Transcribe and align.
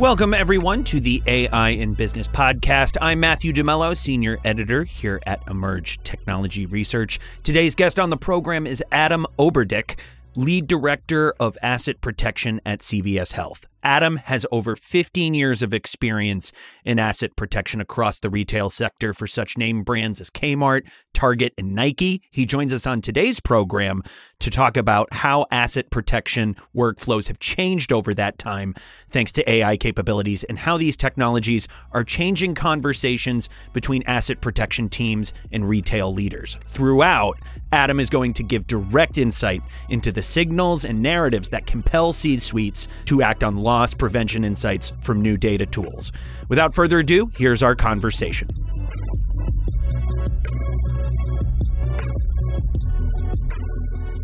Welcome, 0.00 0.32
everyone, 0.32 0.82
to 0.84 0.98
the 0.98 1.22
AI 1.26 1.68
in 1.68 1.92
Business 1.92 2.26
podcast. 2.26 2.96
I'm 3.02 3.20
Matthew 3.20 3.52
DeMello, 3.52 3.94
Senior 3.94 4.38
Editor 4.46 4.82
here 4.82 5.20
at 5.26 5.44
Emerj 5.44 6.02
Technology 6.04 6.64
Research. 6.64 7.20
Today's 7.42 7.74
guest 7.74 8.00
on 8.00 8.08
the 8.08 8.16
program 8.16 8.66
is 8.66 8.82
Adam 8.92 9.26
Oberdick, 9.38 9.98
Lead 10.36 10.66
Director 10.66 11.34
of 11.38 11.58
Asset 11.60 12.00
Protection 12.00 12.62
at 12.64 12.80
CVS 12.80 13.32
Health. 13.32 13.66
Adam 13.82 14.16
has 14.16 14.46
over 14.52 14.76
15 14.76 15.34
years 15.34 15.62
of 15.62 15.72
experience 15.72 16.52
in 16.84 16.98
asset 16.98 17.34
protection 17.36 17.80
across 17.80 18.18
the 18.18 18.30
retail 18.30 18.70
sector 18.70 19.12
for 19.14 19.26
such 19.26 19.56
name 19.56 19.82
brands 19.82 20.20
as 20.20 20.30
Kmart, 20.30 20.86
Target, 21.12 21.52
and 21.58 21.74
Nike. 21.74 22.22
He 22.30 22.46
joins 22.46 22.72
us 22.72 22.86
on 22.86 23.00
today's 23.00 23.40
program 23.40 24.02
to 24.40 24.50
talk 24.50 24.76
about 24.76 25.12
how 25.12 25.46
asset 25.50 25.90
protection 25.90 26.56
workflows 26.74 27.28
have 27.28 27.38
changed 27.38 27.92
over 27.92 28.14
that 28.14 28.38
time 28.38 28.74
thanks 29.10 29.32
to 29.32 29.50
AI 29.50 29.76
capabilities 29.76 30.44
and 30.44 30.58
how 30.58 30.78
these 30.78 30.96
technologies 30.96 31.68
are 31.92 32.04
changing 32.04 32.54
conversations 32.54 33.48
between 33.72 34.02
asset 34.04 34.40
protection 34.40 34.88
teams 34.88 35.32
and 35.52 35.68
retail 35.68 36.12
leaders. 36.12 36.58
Throughout, 36.68 37.38
Adam 37.72 38.00
is 38.00 38.10
going 38.10 38.32
to 38.34 38.42
give 38.42 38.66
direct 38.66 39.18
insight 39.18 39.62
into 39.90 40.10
the 40.10 40.22
signals 40.22 40.84
and 40.84 41.02
narratives 41.02 41.50
that 41.50 41.66
compel 41.66 42.12
C 42.12 42.38
suites 42.38 42.88
to 43.04 43.22
act 43.22 43.44
on 43.44 43.56
loss 43.70 43.94
prevention 43.94 44.42
insights 44.42 44.90
from 44.98 45.22
new 45.22 45.36
data 45.36 45.64
tools. 45.64 46.10
Without 46.48 46.74
further 46.74 46.98
ado, 46.98 47.30
here's 47.36 47.62
our 47.62 47.76
conversation. 47.76 48.48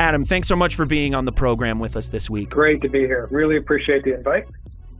Adam, 0.01 0.25
thanks 0.25 0.49
so 0.49 0.57
much 0.57 0.75
for 0.75 0.85
being 0.85 1.15
on 1.15 1.25
the 1.27 1.33
program 1.33 1.79
with 1.79 1.97
us 1.97 2.09
this 2.09 2.29
week. 2.29 2.51
Great 2.51 2.81
to 2.83 2.89
be 2.89 2.99
here. 2.99 3.29
Really 3.31 3.57
appreciate 3.57 4.03
the 4.03 4.15
invite. 4.15 4.47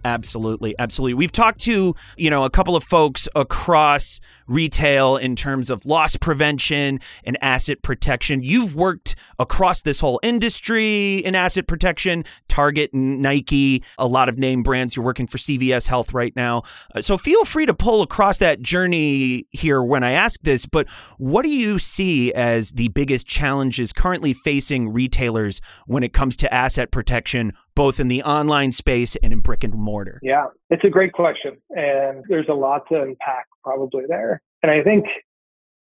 Absolutely, 0.07 0.73
absolutely. 0.79 1.15
We've 1.15 1.33
talked 1.33 1.59
to, 1.63 1.97
you 2.17 2.31
know, 2.31 2.45
a 2.45 2.51
couple 2.51 2.77
of 2.77 2.85
folks 2.85 3.29
across 3.35 4.21
retail 4.47 5.17
in 5.17 5.35
terms 5.35 5.69
of 5.69 5.85
loss 5.85 6.15
prevention 6.15 7.01
and 7.25 7.37
asset 7.43 7.83
protection. 7.83 8.41
You've 8.45 8.77
worked 8.77 9.17
across 9.41 9.83
this 9.83 9.99
whole 9.99 10.21
industry 10.23 11.17
in 11.19 11.35
asset 11.35 11.67
protection, 11.67 12.25
Target 12.47 12.93
and 12.93 13.21
Nike, 13.21 13.83
a 13.99 14.07
lot 14.07 14.29
of 14.29 14.39
name 14.39 14.63
brands. 14.63 14.95
You're 14.95 15.05
working 15.05 15.27
for 15.27 15.39
CVS 15.39 15.89
Health 15.89 16.15
right 16.15 16.35
now. 16.37 16.63
Uh, 16.95 17.03
so 17.03 17.19
feel 17.19 17.45
free 17.45 17.67
to 17.67 17.75
pull 17.75 18.01
across 18.03 18.39
that 18.39 18.63
journey 18.63 19.49
here 19.51 19.83
when 19.83 20.05
I 20.05 20.13
ask 20.13 20.41
this, 20.43 20.67
but 20.67 20.89
what 21.19 21.43
do 21.43 21.51
you 21.51 21.81
see 21.81 22.33
as 22.35 22.71
the 22.71 22.87
biggest 22.89 23.27
challenges 23.27 23.93
currently 23.93 24.35
facing 24.35 24.93
retailers 24.93 25.61
when 25.87 26.05
it 26.05 26.13
comes 26.13 26.37
to 26.37 26.55
asset 26.55 26.93
protection 26.93 27.53
both 27.77 28.01
in 28.01 28.09
the 28.09 28.23
online 28.25 28.73
space 28.73 29.15
and 29.23 29.33
in 29.33 29.39
brick 29.39 29.63
and 29.63 29.75
mortar? 29.75 30.19
Yeah, 30.23 30.47
it's 30.71 30.83
a 30.83 30.91
great 30.91 31.13
question. 31.13 31.59
And 31.71 32.25
there's 32.29 32.49
a 32.49 32.55
lot 32.55 32.83
to 32.89 33.01
unpack 33.01 33.47
probably 33.63 34.05
there. 34.09 34.43
And 34.65 34.73
I 34.73 34.83
think 34.83 35.05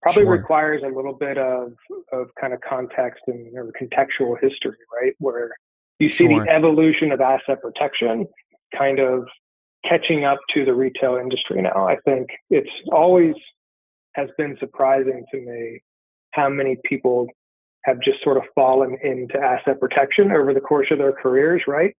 probably 0.01 0.23
sure. 0.23 0.33
requires 0.33 0.83
a 0.83 0.89
little 0.89 1.13
bit 1.13 1.37
of, 1.37 1.75
of 2.13 2.29
kind 2.41 2.55
of 2.55 2.61
context 2.63 3.23
and 3.27 3.55
or 3.55 3.71
contextual 3.81 4.41
history, 4.41 4.77
right? 4.99 5.13
Where 5.19 5.51
you 5.99 6.09
see 6.09 6.29
sure. 6.29 6.45
the 6.45 6.51
evolution 6.51 7.13
of 7.13 7.21
asset 7.21 7.61
protection 7.61 8.27
kind 8.77 8.99
of 8.99 9.27
catching 9.85 10.25
up 10.25 10.39
to 10.55 10.65
the 10.65 10.73
retail 10.73 11.17
industry 11.17 11.61
now. 11.61 11.87
I 11.87 11.97
think 12.05 12.29
it's 12.49 12.71
always 12.91 13.35
has 14.15 14.29
been 14.39 14.57
surprising 14.61 15.25
to 15.33 15.41
me 15.41 15.81
how 16.31 16.49
many 16.49 16.77
people 16.85 17.27
have 17.85 18.01
just 18.01 18.23
sort 18.23 18.37
of 18.37 18.45
fallen 18.55 18.97
into 19.03 19.39
asset 19.39 19.81
protection 19.81 20.33
over 20.33 20.55
the 20.55 20.61
course 20.61 20.89
of 20.91 20.99
their 20.99 21.13
careers, 21.13 21.63
right? 21.67 21.95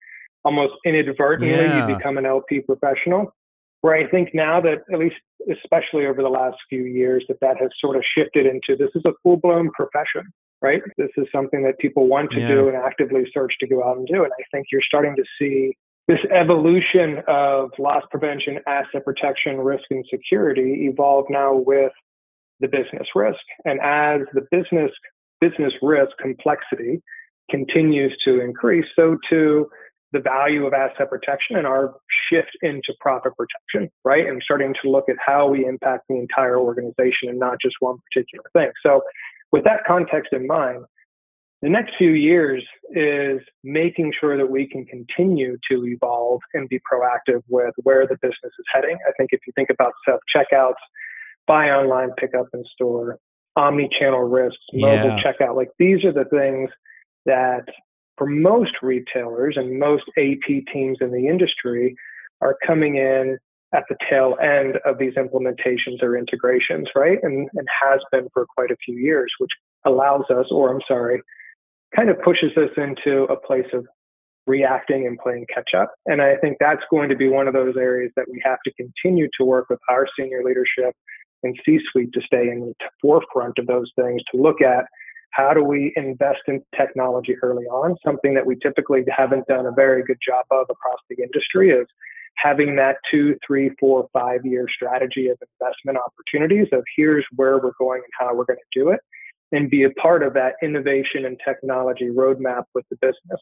Almost 0.46 0.74
inadvertently, 0.86 1.56
yeah. 1.56 1.88
you 1.88 1.96
become 1.96 2.18
an 2.18 2.26
LP 2.26 2.62
professional. 2.62 3.34
Where 3.82 3.96
I 3.96 4.10
think 4.10 4.30
now 4.34 4.62
that, 4.62 4.84
at 4.94 5.00
least 5.00 5.16
especially 5.52 6.06
over 6.06 6.22
the 6.22 6.30
last 6.30 6.58
few 6.70 6.84
years, 6.84 7.26
that 7.28 7.40
that 7.42 7.58
has 7.60 7.70
sort 7.80 7.98
of 7.98 8.04
shifted 8.18 8.46
into 8.46 8.78
this 8.78 8.90
is 8.96 9.04
a 9.06 9.12
full 9.24 9.38
blown 9.38 9.72
profession, 9.72 10.32
right? 10.62 10.82
This 10.98 11.10
is 11.18 11.28
something 11.34 11.64
that 11.64 11.78
people 11.80 12.08
want 12.08 12.32
to 12.32 12.40
yeah. 12.40 12.48
do 12.48 12.68
and 12.70 12.78
actively 12.78 13.26
search 13.34 13.54
to 13.60 13.68
go 13.68 13.84
out 13.84 13.98
and 13.98 14.08
do. 14.08 14.24
And 14.24 14.32
I 14.40 14.44
think 14.52 14.68
you're 14.72 14.82
starting 14.82 15.16
to 15.18 15.24
see 15.38 15.76
this 16.08 16.20
evolution 16.34 17.22
of 17.28 17.72
loss 17.80 18.04
prevention, 18.12 18.60
asset 18.68 19.06
protection, 19.06 19.58
risk, 19.58 19.84
and 19.90 20.06
security 20.10 20.88
evolve 20.90 21.26
now 21.30 21.56
with 21.56 21.92
the 22.60 22.68
business 22.68 23.08
risk. 23.16 23.40
And 23.66 23.80
as 23.82 24.22
the 24.34 24.46
business 24.52 24.92
business 25.44 25.74
risk 25.82 26.12
complexity 26.22 27.02
continues 27.50 28.16
to 28.26 28.40
increase, 28.40 28.86
so 28.96 29.18
too 29.30 29.68
the 30.14 30.20
value 30.20 30.66
of 30.66 30.74
asset 30.74 31.10
protection 31.10 31.58
and 31.58 31.66
our 31.66 31.96
shift 32.30 32.52
into 32.62 32.94
profit 33.02 33.34
protection, 33.36 33.92
right? 34.06 34.28
And 34.28 34.42
starting 34.44 34.74
to 34.84 34.90
look 34.90 35.06
at 35.10 35.16
how 35.26 35.48
we 35.48 35.66
impact 35.66 36.04
the 36.08 36.16
entire 36.16 36.60
organization 36.60 37.30
and 37.30 37.40
not 37.40 37.58
just 37.60 37.76
one 37.80 37.98
particular 38.14 38.46
thing. 38.54 38.72
So, 38.86 39.02
with 39.52 39.64
that 39.66 39.82
context 39.86 40.32
in 40.32 40.48
mind, 40.48 40.86
the 41.64 41.70
next 41.70 41.94
few 41.98 42.12
years 42.12 42.64
is 42.92 43.40
making 43.64 44.14
sure 44.20 44.38
that 44.38 44.50
we 44.50 44.68
can 44.68 44.86
continue 44.86 45.58
to 45.72 45.86
evolve 45.86 46.42
and 46.54 46.70
be 46.70 46.80
proactive 46.80 47.42
with 47.48 47.74
where 47.78 48.06
the 48.06 48.18
business 48.22 48.54
is 48.60 48.66
heading. 48.74 48.98
I 49.08 49.12
think 49.18 49.30
if 49.32 49.42
you 49.48 49.54
think 49.56 49.70
about 49.70 49.94
self 50.08 50.20
checkouts, 50.36 50.82
buy 51.48 51.70
online, 51.70 52.12
pick 52.18 52.36
up 52.36 52.48
in 52.54 52.64
store, 52.74 53.18
omni-channel 53.56 54.22
risks, 54.22 54.64
mobile 54.74 55.18
yeah. 55.18 55.22
checkout. 55.22 55.56
Like 55.56 55.70
these 55.80 56.04
are 56.04 56.12
the 56.12 56.26
things 56.26 56.70
that 57.26 57.66
for 58.18 58.28
most 58.28 58.74
retailers 58.82 59.56
and 59.58 59.80
most 59.80 60.04
AP 60.18 60.66
teams 60.72 60.98
in 61.02 61.12
the 61.12 61.28
industry 61.28 61.96
are 62.42 62.58
coming 62.66 62.96
in 62.96 63.38
at 63.74 63.84
the 63.90 63.96
tail 64.10 64.36
end 64.42 64.78
of 64.86 65.00
these 65.00 65.14
implementations 65.16 66.02
or 66.02 66.16
integrations, 66.16 66.88
right? 66.96 67.18
And, 67.24 67.50
and 67.54 67.68
has 67.84 68.00
been 68.12 68.28
for 68.34 68.46
quite 68.56 68.70
a 68.70 68.78
few 68.86 68.96
years, 68.98 69.32
which 69.40 69.50
allows 69.86 70.26
us, 70.30 70.46
or 70.52 70.72
I'm 70.72 70.82
sorry, 70.88 71.22
kind 71.96 72.10
of 72.10 72.22
pushes 72.22 72.52
us 72.56 72.70
into 72.78 73.24
a 73.24 73.36
place 73.36 73.66
of 73.74 73.86
reacting 74.46 75.08
and 75.08 75.18
playing 75.18 75.46
catch 75.54 75.72
up. 75.76 75.92
And 76.06 76.22
I 76.22 76.36
think 76.38 76.58
that's 76.60 76.84
going 76.92 77.10
to 77.10 77.16
be 77.16 77.30
one 77.30 77.48
of 77.48 77.54
those 77.54 77.76
areas 77.78 78.12
that 78.16 78.26
we 78.30 78.42
have 78.46 78.60
to 78.66 78.74
continue 78.74 79.28
to 79.40 79.46
work 79.46 79.70
with 79.70 79.80
our 79.90 80.06
senior 80.20 80.44
leadership 80.44 80.94
and 81.44 81.58
C 81.66 81.80
suite 81.92 82.14
to 82.14 82.22
stay 82.22 82.50
in 82.50 82.62
the 82.62 82.74
forefront 83.02 83.58
of 83.60 83.68
those 83.68 83.92
things 83.96 84.22
to 84.32 84.42
look 84.42 84.62
at 84.62 84.86
how 85.32 85.54
do 85.54 85.64
we 85.64 85.92
invest 85.96 86.42
in 86.48 86.62
technology 86.78 87.36
early 87.42 87.66
on, 87.66 87.96
something 88.06 88.36
that 88.36 88.46
we 88.46 88.56
typically 88.62 89.04
haven't 89.16 89.48
done 89.48 89.66
a 89.66 89.72
very 89.72 90.04
good 90.04 90.20
job 90.26 90.46
of 90.52 90.68
across 90.70 91.00
the 91.10 91.18
industry 91.22 91.72
is 91.72 91.88
having 92.38 92.76
that 92.76 92.98
two, 93.10 93.36
three, 93.46 93.72
four, 93.80 94.08
five 94.14 94.46
year 94.46 94.66
strategy 94.74 95.30
of 95.30 95.38
investment 95.60 95.98
opportunities 95.98 96.68
of 96.72 96.84
here's 96.96 97.26
where 97.36 97.58
we're 97.58 97.72
going 97.80 98.02
and 98.04 98.12
how 98.18 98.36
we're 98.36 98.46
going 98.46 98.60
to 98.60 98.80
do 98.80 98.90
it 98.90 99.00
and 99.52 99.70
be 99.70 99.84
a 99.84 99.90
part 99.92 100.24
of 100.24 100.34
that 100.34 100.54
innovation 100.62 101.26
and 101.26 101.40
technology 101.46 102.10
roadmap 102.10 102.64
with 102.74 102.86
the 102.90 102.96
business. 102.98 103.40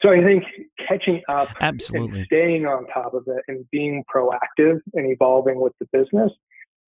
So 0.00 0.10
I 0.10 0.22
think 0.22 0.44
catching 0.88 1.22
up 1.28 1.48
Absolutely. 1.60 2.20
and 2.20 2.26
staying 2.26 2.66
on 2.66 2.86
top 2.86 3.14
of 3.14 3.24
it 3.26 3.42
and 3.48 3.68
being 3.70 4.04
proactive 4.14 4.80
and 4.94 5.10
evolving 5.10 5.60
with 5.60 5.72
the 5.80 5.86
business 5.92 6.30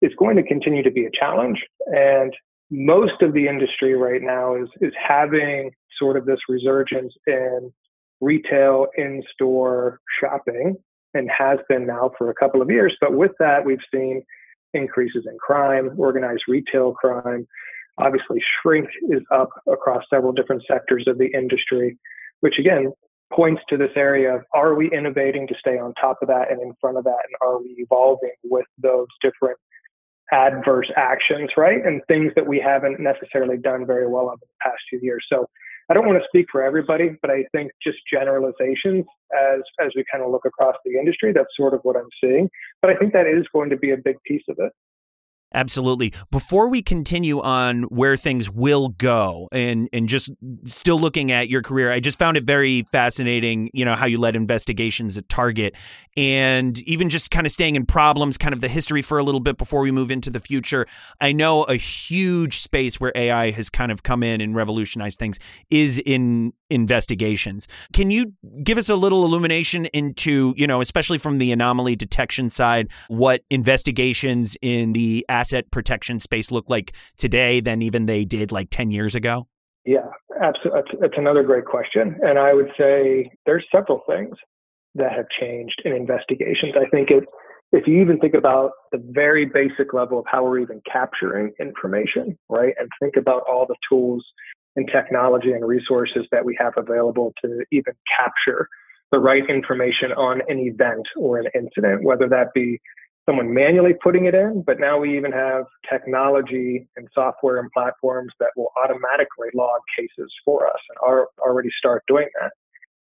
is 0.01 0.11
going 0.17 0.35
to 0.37 0.43
continue 0.43 0.83
to 0.83 0.91
be 0.91 1.05
a 1.05 1.11
challenge. 1.11 1.63
And 1.87 2.33
most 2.71 3.21
of 3.21 3.33
the 3.33 3.47
industry 3.47 3.95
right 3.95 4.21
now 4.21 4.55
is 4.55 4.69
is 4.81 4.93
having 4.95 5.71
sort 5.97 6.17
of 6.17 6.25
this 6.25 6.39
resurgence 6.47 7.13
in 7.27 7.71
retail 8.21 8.87
in-store 8.97 9.99
shopping 10.19 10.75
and 11.13 11.29
has 11.35 11.57
been 11.67 11.87
now 11.87 12.11
for 12.17 12.29
a 12.29 12.35
couple 12.35 12.61
of 12.61 12.69
years. 12.69 12.95
But 13.01 13.13
with 13.13 13.31
that, 13.39 13.65
we've 13.65 13.79
seen 13.93 14.23
increases 14.73 15.25
in 15.25 15.37
crime, 15.39 15.91
organized 15.97 16.43
retail 16.47 16.93
crime. 16.93 17.47
Obviously, 17.97 18.41
shrink 18.61 18.87
is 19.09 19.21
up 19.31 19.49
across 19.71 20.03
several 20.09 20.31
different 20.31 20.63
sectors 20.69 21.05
of 21.07 21.17
the 21.17 21.27
industry, 21.33 21.97
which 22.41 22.59
again 22.59 22.93
points 23.33 23.61
to 23.69 23.77
this 23.77 23.91
area 23.95 24.35
of 24.35 24.41
are 24.53 24.75
we 24.75 24.91
innovating 24.91 25.47
to 25.47 25.55
stay 25.59 25.77
on 25.77 25.93
top 25.95 26.17
of 26.21 26.27
that 26.27 26.51
and 26.51 26.61
in 26.61 26.73
front 26.79 26.97
of 26.97 27.03
that? 27.03 27.17
And 27.25 27.35
are 27.41 27.59
we 27.59 27.75
evolving 27.77 28.31
with 28.43 28.65
those 28.81 29.07
different 29.21 29.57
adverse 30.51 30.91
actions, 30.95 31.49
right? 31.57 31.85
And 31.85 32.01
things 32.07 32.31
that 32.35 32.47
we 32.47 32.59
haven't 32.59 32.99
necessarily 32.99 33.57
done 33.57 33.85
very 33.85 34.07
well 34.07 34.25
over 34.27 34.37
the 34.41 34.47
past 34.61 34.77
few 34.89 34.99
years. 35.01 35.25
So 35.31 35.45
I 35.89 35.93
don't 35.93 36.05
want 36.05 36.19
to 36.19 36.27
speak 36.27 36.45
for 36.51 36.63
everybody, 36.63 37.17
but 37.21 37.31
I 37.31 37.45
think 37.51 37.71
just 37.81 37.97
generalizations 38.11 39.05
as 39.35 39.61
as 39.79 39.91
we 39.95 40.03
kind 40.11 40.23
of 40.23 40.31
look 40.31 40.45
across 40.45 40.75
the 40.85 40.99
industry, 40.99 41.33
that's 41.33 41.49
sort 41.57 41.73
of 41.73 41.79
what 41.83 41.95
I'm 41.95 42.09
seeing. 42.21 42.49
But 42.81 42.91
I 42.91 42.95
think 42.95 43.13
that 43.13 43.25
is 43.25 43.45
going 43.51 43.69
to 43.71 43.77
be 43.77 43.91
a 43.91 43.97
big 43.97 44.17
piece 44.25 44.43
of 44.49 44.57
it. 44.59 44.71
Absolutely. 45.53 46.13
Before 46.29 46.67
we 46.67 46.83
continue 46.83 47.41
on 47.41 47.83
where 47.83 48.15
things 48.15 48.51
will 48.51 48.89
go 48.89 49.49
and 49.51 49.89
and 49.91 50.07
just 50.07 50.31
still 50.65 50.99
looking 50.99 51.31
at 51.31 51.49
your 51.49 51.63
career, 51.63 51.91
I 51.91 51.99
just 51.99 52.19
found 52.19 52.37
it 52.37 52.43
very 52.43 52.83
fascinating, 52.91 53.71
you 53.73 53.83
know, 53.83 53.95
how 53.95 54.05
you 54.05 54.19
led 54.19 54.35
investigations 54.35 55.17
at 55.17 55.27
Target 55.27 55.75
and 56.15 56.79
even 56.83 57.09
just 57.09 57.31
kind 57.31 57.47
of 57.47 57.51
staying 57.51 57.75
in 57.75 57.85
problems, 57.85 58.37
kind 58.37 58.53
of 58.53 58.61
the 58.61 58.67
history 58.67 59.01
for 59.01 59.17
a 59.17 59.23
little 59.23 59.39
bit 59.39 59.57
before 59.57 59.81
we 59.81 59.91
move 59.91 60.11
into 60.11 60.29
the 60.29 60.39
future. 60.39 60.85
I 61.19 61.31
know 61.31 61.63
a 61.63 61.75
huge 61.75 62.59
space 62.59 62.99
where 62.99 63.11
AI 63.15 63.49
has 63.51 63.69
kind 63.69 63.91
of 63.91 64.03
come 64.03 64.21
in 64.21 64.41
and 64.41 64.55
revolutionized 64.55 65.17
things 65.17 65.39
is 65.71 65.97
in 66.05 66.53
investigations. 66.69 67.67
Can 67.93 68.11
you 68.11 68.33
give 68.63 68.77
us 68.77 68.89
a 68.89 68.95
little 68.95 69.25
illumination 69.25 69.85
into, 69.87 70.53
you 70.55 70.67
know, 70.67 70.81
especially 70.81 71.17
from 71.17 71.39
the 71.39 71.51
anomaly 71.51 71.95
detection 71.95 72.49
side, 72.49 72.89
what 73.07 73.41
investigations 73.49 74.55
in 74.61 74.93
the 74.93 75.25
asset 75.39 75.71
protection 75.71 76.19
space 76.19 76.51
look 76.51 76.69
like 76.69 76.93
today 77.17 77.61
than 77.61 77.81
even 77.81 78.05
they 78.05 78.25
did 78.25 78.51
like 78.51 78.67
10 78.69 78.91
years 78.91 79.15
ago? 79.15 79.47
Yeah, 79.85 80.07
absolutely. 80.41 80.81
That's, 80.99 81.13
another 81.17 81.43
great 81.43 81.65
question. 81.65 82.17
And 82.21 82.37
I 82.37 82.53
would 82.53 82.69
say 82.77 83.31
there's 83.45 83.65
several 83.73 84.01
things 84.07 84.35
that 84.95 85.13
have 85.13 85.25
changed 85.39 85.81
in 85.85 85.93
investigations. 85.93 86.73
I 86.75 86.89
think 86.89 87.09
it, 87.09 87.23
if 87.71 87.87
you 87.87 88.01
even 88.01 88.19
think 88.19 88.33
about 88.33 88.71
the 88.91 89.01
very 89.11 89.45
basic 89.45 89.93
level 89.93 90.19
of 90.19 90.25
how 90.27 90.43
we're 90.43 90.59
even 90.59 90.81
capturing 90.91 91.51
information, 91.59 92.37
right? 92.49 92.73
And 92.77 92.89
think 92.99 93.15
about 93.15 93.43
all 93.49 93.65
the 93.65 93.75
tools 93.87 94.25
and 94.75 94.89
technology 94.91 95.51
and 95.51 95.65
resources 95.65 96.25
that 96.31 96.43
we 96.43 96.57
have 96.59 96.73
available 96.77 97.33
to 97.43 97.63
even 97.71 97.93
capture 98.17 98.67
the 99.11 99.19
right 99.19 99.43
information 99.49 100.11
on 100.11 100.41
an 100.47 100.59
event 100.59 101.07
or 101.17 101.39
an 101.39 101.47
incident, 101.55 102.03
whether 102.03 102.27
that 102.27 102.47
be 102.53 102.79
someone 103.29 103.53
manually 103.53 103.93
putting 104.01 104.25
it 104.25 104.33
in, 104.33 104.63
but 104.65 104.79
now 104.79 104.97
we 104.97 105.15
even 105.15 105.31
have 105.31 105.65
technology 105.87 106.87
and 106.95 107.07
software 107.13 107.59
and 107.59 107.71
platforms 107.71 108.33
that 108.39 108.49
will 108.57 108.71
automatically 108.83 109.49
log 109.53 109.81
cases 109.95 110.33
for 110.43 110.65
us 110.65 110.79
and 110.89 110.97
are 111.07 111.27
already 111.37 111.69
start 111.77 112.03
doing 112.07 112.27
that. 112.41 112.51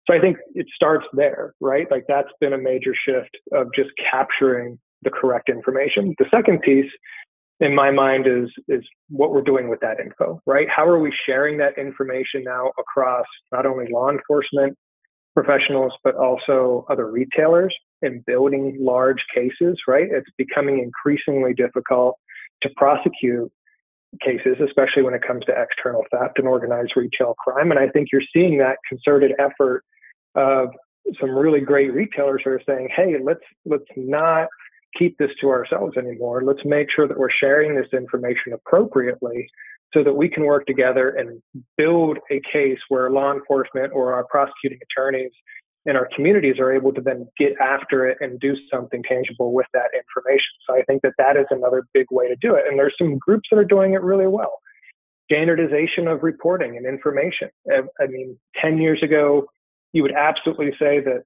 So 0.07 0.15
I 0.15 0.21
think 0.21 0.37
it 0.55 0.67
starts 0.73 1.05
there, 1.15 1.55
right? 1.61 1.91
Like 1.91 2.05
that's 2.07 2.29
been 2.41 2.53
a 2.53 2.59
major 2.59 2.95
shift 2.95 3.37
of 3.53 3.69
just 3.75 3.91
capturing 4.09 4.79
the 5.03 5.11
correct 5.11 5.49
information. 5.49 6.15
The 6.19 6.27
second 6.31 6.61
piece 6.61 6.91
in 7.59 7.75
my 7.75 7.91
mind 7.91 8.27
is 8.29 8.51
is 8.69 8.85
what 9.09 9.33
we're 9.33 9.43
doing 9.43 9.69
with 9.69 9.81
that 9.81 9.99
info, 9.99 10.41
right? 10.47 10.69
How 10.69 10.87
are 10.87 11.01
we 11.01 11.13
sharing 11.27 11.59
that 11.59 11.77
information 11.77 12.45
now 12.45 12.71
across 12.79 13.27
not 13.51 13.67
only 13.67 13.87
law 13.91 14.11
enforcement 14.11 14.77
professionals 15.35 15.93
but 16.05 16.15
also 16.15 16.87
other 16.89 17.11
retailers 17.11 17.75
in 18.05 18.23
building 18.27 18.77
large 18.81 19.25
cases, 19.35 19.79
right? 19.89 20.07
It's 20.11 20.31
becoming 20.37 20.81
increasingly 20.81 21.55
difficult 21.55 22.17
to 22.63 22.71
prosecute 22.77 23.51
cases, 24.23 24.57
especially 24.65 25.03
when 25.03 25.15
it 25.15 25.23
comes 25.27 25.45
to 25.47 25.53
external 25.53 26.05
theft 26.11 26.39
and 26.39 26.47
organized 26.47 26.93
retail 26.97 27.35
crime. 27.35 27.71
And 27.71 27.81
I 27.81 27.89
think 27.89 28.09
you're 28.13 28.23
seeing 28.33 28.59
that 28.59 28.77
concerted 28.89 29.33
effort 29.39 29.83
of 30.35 30.69
some 31.21 31.31
really 31.31 31.61
great 31.61 31.93
retailers 31.93 32.43
who 32.45 32.51
are 32.51 32.63
saying, 32.67 32.89
"Hey, 32.95 33.19
let's 33.23 33.45
let's 33.65 33.85
not 33.97 34.49
keep 34.97 35.19
this 35.19 35.31
to 35.41 35.51
ourselves 35.51 35.97
anymore. 35.97 36.43
Let's 36.45 36.65
make 36.65 36.91
sure 36.91 37.09
that 37.09 37.19
we're 37.19 37.31
sharing 37.31 37.75
this 37.75 37.93
information 37.93 38.53
appropriately 38.53 39.49
so 39.93 40.03
that 40.03 40.13
we 40.13 40.29
can 40.29 40.45
work 40.45 40.67
together 40.67 41.11
and 41.11 41.41
build 41.77 42.19
a 42.31 42.41
case 42.53 42.79
where 42.89 43.11
law 43.11 43.33
enforcement 43.33 43.93
or 43.93 44.13
our 44.13 44.25
prosecuting 44.25 44.79
attorneys 44.83 45.31
and 45.87 45.97
our 45.97 46.09
communities 46.15 46.59
are 46.59 46.73
able 46.73 46.93
to 46.95 47.01
then 47.01 47.29
get 47.39 47.53
after 47.61 48.07
it 48.07 48.17
and 48.21 48.41
do 48.41 48.57
something 48.73 49.03
tangible 49.03 49.53
with 49.53 49.67
that 49.75 49.91
information. 49.95 50.53
So 50.67 50.75
I 50.75 50.83
think 50.83 51.03
that 51.03 51.13
that 51.19 51.37
is 51.37 51.47
another 51.51 51.85
big 51.93 52.07
way 52.11 52.29
to 52.29 52.37
do 52.37 52.55
it. 52.55 52.65
And 52.69 52.79
there's 52.79 52.95
some 52.99 53.19
groups 53.19 53.49
that 53.51 53.59
are 53.59 53.65
doing 53.65 53.93
it 53.95 54.03
really 54.03 54.27
well. 54.27 54.61
Standardization 55.31 56.09
of 56.09 56.23
reporting 56.23 56.77
and 56.77 56.87
information. 56.87 57.49
I 57.71 58.07
mean, 58.07 58.39
10 58.61 58.79
years 58.79 59.03
ago, 59.03 59.47
you 59.93 60.03
would 60.03 60.15
absolutely 60.15 60.73
say 60.79 61.01
that 61.01 61.23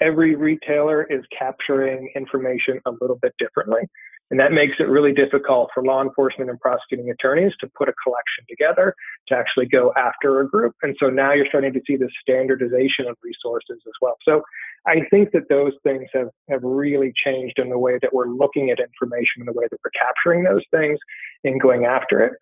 every 0.00 0.34
retailer 0.34 1.04
is 1.04 1.22
capturing 1.38 2.10
information 2.16 2.80
a 2.86 2.92
little 3.00 3.18
bit 3.20 3.34
differently. 3.38 3.82
And 4.30 4.38
that 4.38 4.52
makes 4.52 4.76
it 4.78 4.84
really 4.84 5.12
difficult 5.12 5.70
for 5.74 5.82
law 5.82 6.02
enforcement 6.02 6.50
and 6.50 6.60
prosecuting 6.60 7.10
attorneys 7.10 7.52
to 7.60 7.68
put 7.76 7.88
a 7.88 7.92
collection 8.02 8.44
together 8.48 8.94
to 9.28 9.34
actually 9.34 9.66
go 9.66 9.92
after 9.96 10.40
a 10.40 10.48
group. 10.48 10.74
And 10.82 10.96
so 11.00 11.10
now 11.10 11.32
you're 11.32 11.48
starting 11.48 11.72
to 11.72 11.80
see 11.86 11.96
this 11.96 12.10
standardization 12.20 13.08
of 13.08 13.16
resources 13.22 13.78
as 13.86 13.92
well. 14.00 14.16
So 14.22 14.42
I 14.86 15.02
think 15.10 15.32
that 15.32 15.48
those 15.48 15.72
things 15.82 16.08
have, 16.14 16.28
have 16.48 16.62
really 16.62 17.12
changed 17.24 17.58
in 17.58 17.70
the 17.70 17.78
way 17.78 17.98
that 18.02 18.14
we're 18.14 18.28
looking 18.28 18.70
at 18.70 18.78
information, 18.78 19.40
in 19.40 19.46
the 19.46 19.52
way 19.52 19.66
that 19.70 19.78
we're 19.84 19.90
capturing 19.90 20.44
those 20.44 20.62
things 20.70 20.98
and 21.42 21.60
going 21.60 21.84
after 21.84 22.24
it. 22.24 22.32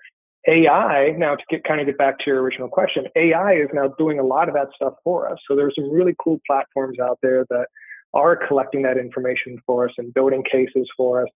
AI, 0.46 1.14
now 1.18 1.34
to 1.34 1.42
get 1.50 1.64
kind 1.64 1.80
of 1.80 1.86
get 1.86 1.98
back 1.98 2.18
to 2.18 2.24
your 2.26 2.40
original 2.40 2.68
question, 2.68 3.06
AI 3.16 3.54
is 3.54 3.68
now 3.72 3.88
doing 3.98 4.18
a 4.18 4.22
lot 4.22 4.48
of 4.48 4.54
that 4.54 4.68
stuff 4.74 4.94
for 5.04 5.28
us. 5.28 5.38
So 5.48 5.56
there's 5.56 5.74
some 5.74 5.90
really 5.90 6.14
cool 6.22 6.40
platforms 6.46 6.98
out 7.00 7.18
there 7.22 7.44
that 7.50 7.66
are 8.14 8.36
collecting 8.48 8.82
that 8.82 8.96
information 8.96 9.58
for 9.66 9.86
us 9.86 9.94
and 9.98 10.14
building 10.14 10.42
cases 10.50 10.88
for 10.96 11.22
us, 11.22 11.28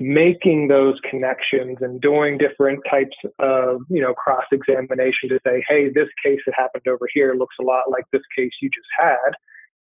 making 0.00 0.68
those 0.68 0.98
connections 1.08 1.78
and 1.80 2.00
doing 2.00 2.38
different 2.38 2.80
types 2.90 3.16
of, 3.38 3.80
you 3.88 4.00
know, 4.00 4.14
cross 4.14 4.44
examination 4.50 5.28
to 5.28 5.38
say, 5.46 5.62
hey, 5.68 5.90
this 5.94 6.08
case 6.24 6.40
that 6.46 6.54
happened 6.56 6.86
over 6.88 7.06
here 7.12 7.34
looks 7.34 7.56
a 7.60 7.64
lot 7.64 7.90
like 7.90 8.04
this 8.12 8.22
case 8.36 8.50
you 8.60 8.70
just 8.70 8.88
had. 8.98 9.32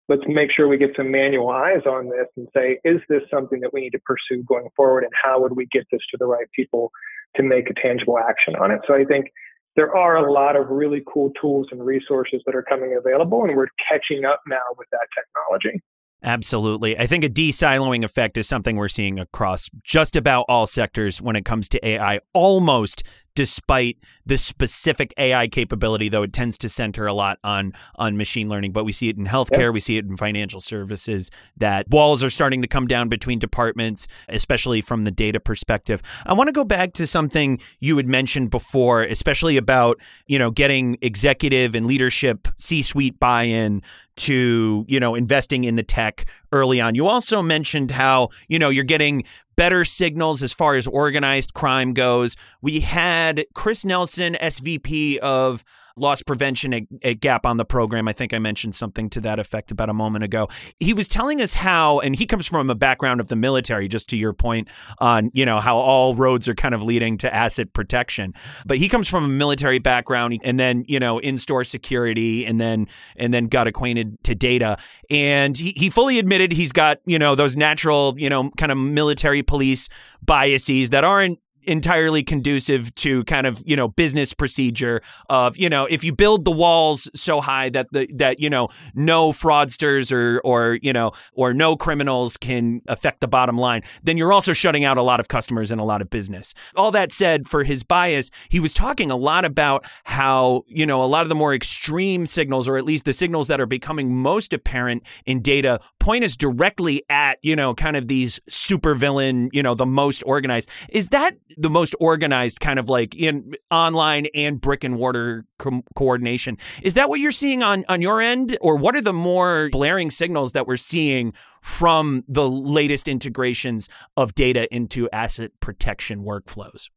Let's 0.09 0.23
make 0.27 0.51
sure 0.51 0.67
we 0.67 0.77
get 0.77 0.95
some 0.95 1.11
manual 1.11 1.49
eyes 1.49 1.81
on 1.85 2.09
this 2.09 2.27
and 2.38 2.47
say, 2.55 2.79
is 2.85 3.01
this 3.09 3.23
something 3.29 3.59
that 3.59 3.73
we 3.73 3.81
need 3.81 3.91
to 3.91 3.99
pursue 4.05 4.44
going 4.44 4.69
forward? 4.75 5.03
And 5.03 5.11
how 5.21 5.41
would 5.41 5.57
we 5.57 5.65
get 5.65 5.85
this 5.91 5.99
to 6.11 6.17
the 6.17 6.25
right 6.25 6.47
people 6.55 6.91
to 7.35 7.44
make 7.44 7.69
a 7.69 7.73
tangible 7.73 8.17
action 8.17 8.55
on 8.55 8.71
it. 8.71 8.81
So 8.88 8.94
I 8.94 9.03
think 9.05 9.27
there 9.75 9.95
are 9.95 10.17
a 10.17 10.31
lot 10.31 10.55
of 10.55 10.69
really 10.69 11.03
cool 11.11 11.31
tools 11.39 11.67
and 11.71 11.85
resources 11.85 12.41
that 12.45 12.55
are 12.55 12.63
coming 12.63 12.97
available, 12.97 13.44
and 13.44 13.55
we're 13.55 13.67
catching 13.88 14.25
up 14.25 14.41
now 14.47 14.57
with 14.77 14.88
that 14.91 15.07
technology. 15.15 15.81
Absolutely. 16.24 16.98
I 16.98 17.06
think 17.06 17.24
a 17.24 17.30
de-siloing 17.30 18.04
effect 18.04 18.38
is 18.38 18.48
something 18.48 18.75
we're 18.75 18.88
seeing 18.88 19.19
across 19.19 19.69
just 19.84 20.16
about 20.16 20.46
all 20.50 20.66
sectors 20.66 21.22
when 21.22 21.36
it 21.36 21.46
comes 21.46 21.69
to 21.69 21.88
AI, 21.88 22.19
almost 22.34 23.04
despite 23.38 24.00
the 24.25 24.36
specific 24.36 25.13
AI 25.19 25.48
capability, 25.48 26.10
though 26.10 26.24
it 26.24 26.34
tends 26.34 26.57
to 26.57 26.68
center 26.68 27.06
a 27.06 27.13
lot 27.13 27.38
on 27.44 27.72
on 27.98 28.18
machine 28.18 28.50
learning. 28.50 28.72
But 28.72 28.84
we 28.84 28.92
see 28.92 29.10
it 29.10 29.16
in 29.16 29.28
healthcare, 29.28 29.68
yep. 29.68 29.74
we 29.75 29.80
see 29.80 29.95
it 29.98 30.06
in 30.06 30.18
financial 30.18 30.60
services, 30.60 31.30
that 31.56 31.88
walls 31.92 32.24
are 32.24 32.31
starting 32.31 32.63
to 32.63 32.68
come 32.68 32.88
down 32.88 33.10
between 33.10 33.38
departments, 33.38 34.07
especially 34.28 34.81
from 34.81 35.04
the 35.04 35.12
data 35.12 35.39
perspective. 35.39 36.01
I 36.25 36.34
want 36.34 36.48
to 36.48 36.51
go 36.51 36.63
back 36.63 36.94
to 36.94 37.06
something 37.06 37.60
you 37.80 37.95
had 37.98 38.07
mentioned 38.07 38.50
before, 38.50 39.04
especially 39.04 39.56
about, 39.56 40.01
you 40.25 40.40
know, 40.40 40.50
getting 40.50 40.98
executive 41.04 41.75
and 41.75 41.86
leadership 41.86 42.48
C-suite 42.57 43.19
buy-in 43.19 43.83
to 44.18 44.83
you 44.88 45.00
know 45.00 45.13
investing 45.13 45.63
in 45.63 45.75
the 45.75 45.83
tech 45.83 46.25
early 46.51 46.81
on. 46.81 46.95
You 46.95 47.07
also 47.07 47.44
mentioned 47.44 47.92
how 47.92 48.30
you 48.48 48.57
know 48.57 48.69
you're 48.69 48.83
getting 48.83 49.24
better 49.57 49.83
signals 49.83 50.42
as 50.42 50.54
far 50.54 50.75
as 50.75 50.88
organized 50.88 51.54
crime 51.54 51.94
goes. 51.94 52.38
We 52.62 52.80
had 52.80 53.45
Chris 53.54 53.83
Nelson, 53.83 54.37
SVP 54.42 55.18
of 55.18 55.66
loss 55.97 56.21
prevention 56.21 56.87
Gap 57.19 57.45
on 57.45 57.57
the 57.57 57.66
program. 57.66 58.07
I 58.07 58.13
think 58.13 58.33
I 58.33 58.39
mentioned 58.39 58.75
something 58.75 59.09
to 59.11 59.21
that 59.21 59.39
effect 59.39 59.71
about 59.71 59.89
a 59.89 59.94
moment 59.94 60.23
ago. 60.23 60.47
He 60.80 60.94
was 60.94 61.09
telling 61.09 61.42
us 61.42 61.54
how, 61.54 61.99
and 61.99 62.16
he 62.16 62.25
comes 62.25 62.47
from 62.47 62.69
a 62.69 62.75
background 62.75 63.19
of 63.19 63.27
the 63.27 63.35
military, 63.35 63.87
just 63.87 64.09
to 64.09 64.18
your 64.18 64.33
point 64.33 64.68
on, 64.99 65.31
you 65.33 65.45
know, 65.45 65.59
how 65.59 65.77
all 65.77 66.16
roads 66.16 66.47
are 66.47 66.56
kind 66.56 66.75
of 66.75 66.81
leading 66.81 67.18
to 67.18 67.33
asset 67.33 67.73
protection. 67.73 68.33
But 68.66 68.77
he 68.77 68.89
comes 68.89 69.07
from 69.07 69.23
a 69.23 69.27
military 69.27 69.80
background 69.80 70.39
and 70.44 70.59
then, 70.59 70.85
you 70.87 70.99
know, 70.99 71.19
in-store 71.19 71.63
security 71.63 72.45
and 72.45 72.59
then 72.59 72.87
and 73.16 73.33
then 73.33 73.47
got 73.47 73.68
acquainted 73.68 74.23
to 74.23 74.35
data. 74.35 74.77
And 75.09 75.57
he, 75.57 75.73
he 75.75 75.89
fully 75.89 76.19
admitted 76.19 76.51
he's 76.51 76.71
got, 76.71 76.99
you 77.06 77.18
know, 77.18 77.35
those 77.35 77.56
natural, 77.56 78.16
you 78.18 78.30
know, 78.30 78.51
kind 78.57 78.71
of 78.71 78.77
military 78.77 79.44
police 79.44 79.89
biases 80.25 80.89
that 80.92 81.04
aren't 81.04 81.39
entirely 81.68 82.24
conducive 82.24 82.94
to 82.95 83.24
kind 83.26 83.45
of 83.45 83.62
you 83.66 83.76
know 83.76 83.90
business 83.90 84.33
procedure 84.33 85.02
of 85.30 85.57
you 85.57 85.69
know 85.69 85.86
if 85.86 86.04
you 86.04 86.14
build 86.14 86.45
the 86.45 86.52
walls 86.52 87.09
so 87.14 87.42
high 87.42 87.69
that 87.69 87.88
the 87.92 88.07
that 88.14 88.40
you 88.40 88.50
know 88.50 88.69
no 88.95 89.31
fraudsters 89.31 90.12
or 90.12 90.40
or 90.42 90.80
you 90.81 90.94
know 90.94 91.12
or 91.33 91.54
no 91.54 91.76
criminals 91.76 92.38
can 92.38 92.81
affect 92.88 93.19
the 93.19 93.28
bottom 93.28 93.57
line 93.57 93.81
then 94.04 94.18
you're 94.18 94.31
also 94.31 94.54
shutting 94.54 94.86
out 94.86 94.97
a 94.97 95.02
lot 95.02 95.19
of 95.19 95.28
customers 95.28 95.69
and 95.69 95.81
a 95.81 95.83
lot 95.83 96.02
of 96.02 96.09
business. 96.09 96.54
All 96.76 96.92
that 96.92 97.12
said 97.12 97.45
for 97.45 97.64
his 97.64 97.83
bias 97.83 98.31
he 98.50 98.59
was 98.59 98.74
talking 98.74 99.12
a 99.12 99.18
lot 99.18 99.44
about 99.44 99.86
how 100.06 100.64
you 100.68 100.86
know 100.86 101.04
a 101.04 101.06
lot 101.06 101.24
of 101.24 101.30
the 101.30 101.36
more 101.36 101.54
extreme 101.54 102.26
signals 102.26 102.68
or 102.68 102.78
at 102.78 102.86
least 102.86 103.06
the 103.06 103.14
signals 103.14 103.47
that 103.50 103.59
are 103.59 103.66
becoming 103.66 104.16
most 104.16 104.54
apparent 104.54 105.04
in 105.26 105.42
data 105.42 105.80
point 106.07 106.23
us 106.23 106.37
directly 106.37 107.04
at 107.09 107.37
you 107.42 107.54
know 107.54 107.76
kind 107.76 107.97
of 107.97 108.07
these 108.07 108.40
supervillain 108.49 109.49
you 109.52 109.61
know 109.61 109.76
the 109.76 109.85
most 109.85 110.23
organized 110.26 110.69
is 110.87 111.09
that 111.09 111.35
the 111.57 111.69
most 111.69 111.94
organized 111.99 112.61
kind 112.61 112.80
of 112.80 112.87
like 112.87 113.14
in 113.14 113.54
online 113.71 114.28
and 114.33 114.61
brick 114.61 114.85
and 114.85 114.95
mortar 114.95 115.44
co- 115.59 115.83
coordination. 115.95 116.57
Is 116.81 116.94
that 116.94 117.09
what 117.09 117.19
you're 117.19 117.31
seeing 117.31 117.61
on 117.61 117.83
on 117.90 118.02
your 118.02 118.21
end, 118.21 118.57
or 118.61 118.78
what 118.78 118.95
are 118.95 119.02
the 119.02 119.11
more 119.11 119.68
blaring 119.73 120.09
signals 120.09 120.54
that 120.54 120.66
we're 120.66 120.78
seeing 120.78 121.33
from 121.61 122.23
the 122.30 122.49
latest 122.49 123.09
integrations 123.09 123.90
of 124.16 124.33
data 124.33 124.73
into 124.73 125.09
asset 125.11 125.52
protection 125.59 126.23
workflows. 126.23 126.90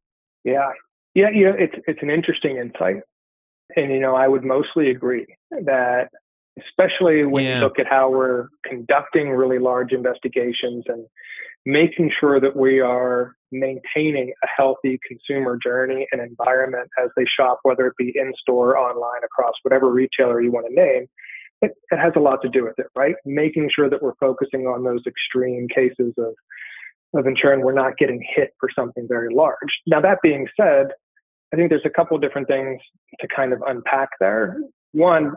Yeah. 0.45 0.69
Yeah, 1.13 1.27
yeah, 1.33 1.51
it's 1.59 1.75
it's 1.85 1.99
an 2.01 2.09
interesting 2.09 2.55
insight. 2.55 3.03
And 3.75 3.91
you 3.91 3.99
know, 3.99 4.15
I 4.15 4.29
would 4.29 4.45
mostly 4.45 4.89
agree 4.89 5.25
that 5.51 6.07
especially 6.59 7.23
when 7.25 7.43
yeah. 7.43 7.55
you 7.55 7.61
look 7.61 7.79
at 7.79 7.87
how 7.87 8.09
we're 8.09 8.47
conducting 8.65 9.29
really 9.29 9.59
large 9.59 9.91
investigations 9.91 10.83
and 10.87 11.05
making 11.65 12.11
sure 12.19 12.39
that 12.39 12.55
we 12.55 12.79
are 12.79 13.35
maintaining 13.51 14.33
a 14.43 14.47
healthy 14.55 14.99
consumer 15.07 15.57
journey 15.61 16.07
and 16.11 16.21
environment 16.21 16.89
as 17.01 17.09
they 17.15 17.25
shop, 17.25 17.59
whether 17.63 17.87
it 17.87 17.93
be 17.97 18.11
in 18.15 18.33
store, 18.39 18.77
online, 18.77 19.23
across 19.23 19.53
whatever 19.63 19.91
retailer 19.91 20.41
you 20.41 20.51
want 20.51 20.65
to 20.67 20.73
name, 20.73 21.05
it, 21.61 21.71
it 21.91 21.99
has 21.99 22.13
a 22.15 22.19
lot 22.19 22.41
to 22.41 22.49
do 22.49 22.63
with 22.63 22.77
it, 22.79 22.87
right? 22.95 23.15
Making 23.25 23.69
sure 23.73 23.89
that 23.89 24.01
we're 24.01 24.15
focusing 24.19 24.61
on 24.61 24.83
those 24.83 25.01
extreme 25.05 25.67
cases 25.67 26.13
of 26.17 26.33
of 27.13 27.27
ensuring 27.27 27.61
we're 27.61 27.73
not 27.73 27.97
getting 27.97 28.23
hit 28.35 28.51
for 28.57 28.69
something 28.73 29.05
very 29.05 29.33
large. 29.35 29.57
Now, 29.85 29.99
that 29.99 30.19
being 30.23 30.47
said, 30.55 30.87
I 31.53 31.57
think 31.57 31.69
there's 31.69 31.85
a 31.85 31.89
couple 31.89 32.15
of 32.15 32.21
different 32.21 32.47
things 32.47 32.79
to 33.19 33.27
kind 33.27 33.51
of 33.51 33.61
unpack 33.67 34.09
there. 34.21 34.57
One, 34.93 35.33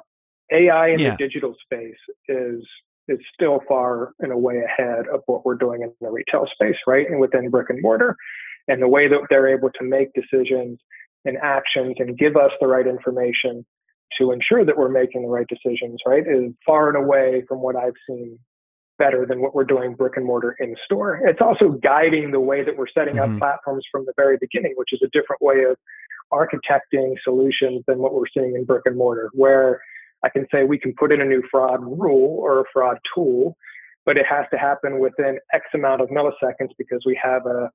AI 0.52 0.88
in 0.88 0.98
yeah. 0.98 1.10
the 1.10 1.16
digital 1.16 1.54
space 1.64 1.96
is 2.28 2.64
is 3.06 3.18
still 3.34 3.60
far 3.68 4.14
and 4.20 4.32
away 4.32 4.62
ahead 4.64 5.06
of 5.12 5.20
what 5.26 5.44
we're 5.44 5.56
doing 5.56 5.82
in 5.82 5.92
the 6.00 6.10
retail 6.10 6.46
space, 6.54 6.76
right? 6.86 7.06
And 7.08 7.20
within 7.20 7.50
brick 7.50 7.68
and 7.68 7.82
mortar. 7.82 8.16
And 8.66 8.80
the 8.80 8.88
way 8.88 9.08
that 9.08 9.18
they're 9.28 9.54
able 9.54 9.70
to 9.78 9.84
make 9.84 10.08
decisions 10.14 10.78
and 11.26 11.36
actions 11.42 11.96
and 11.98 12.16
give 12.16 12.36
us 12.36 12.50
the 12.60 12.66
right 12.66 12.86
information 12.86 13.66
to 14.18 14.32
ensure 14.32 14.64
that 14.64 14.76
we're 14.76 14.88
making 14.88 15.22
the 15.22 15.28
right 15.28 15.46
decisions, 15.48 16.00
right, 16.06 16.24
is 16.26 16.52
far 16.64 16.88
and 16.88 16.96
away 16.96 17.42
from 17.48 17.60
what 17.60 17.76
I've 17.76 17.92
seen 18.08 18.38
better 18.98 19.26
than 19.26 19.40
what 19.40 19.54
we're 19.54 19.64
doing 19.64 19.94
brick 19.94 20.16
and 20.16 20.24
mortar 20.24 20.56
in 20.60 20.74
store. 20.84 21.20
It's 21.26 21.40
also 21.40 21.70
guiding 21.82 22.30
the 22.30 22.40
way 22.40 22.64
that 22.64 22.76
we're 22.76 22.86
setting 22.96 23.16
mm-hmm. 23.16 23.34
up 23.34 23.38
platforms 23.38 23.84
from 23.90 24.04
the 24.06 24.12
very 24.16 24.38
beginning, 24.40 24.74
which 24.76 24.92
is 24.92 25.00
a 25.02 25.08
different 25.08 25.42
way 25.42 25.64
of 25.64 25.76
architecting 26.32 27.14
solutions 27.22 27.82
than 27.86 27.98
what 27.98 28.14
we're 28.14 28.28
seeing 28.32 28.54
in 28.54 28.64
brick 28.64 28.82
and 28.84 28.96
mortar, 28.96 29.30
where 29.34 29.80
I 30.24 30.30
can 30.30 30.46
say 30.52 30.64
we 30.64 30.78
can 30.78 30.94
put 30.98 31.12
in 31.12 31.20
a 31.20 31.24
new 31.24 31.42
fraud 31.50 31.82
rule 31.82 32.38
or 32.40 32.60
a 32.60 32.64
fraud 32.72 32.98
tool, 33.14 33.56
but 34.06 34.16
it 34.16 34.26
has 34.26 34.46
to 34.52 34.58
happen 34.58 34.98
within 34.98 35.38
X 35.52 35.66
amount 35.74 36.00
of 36.00 36.08
milliseconds 36.08 36.70
because 36.78 37.02
we 37.06 37.18
have 37.22 37.46
a, 37.46 37.70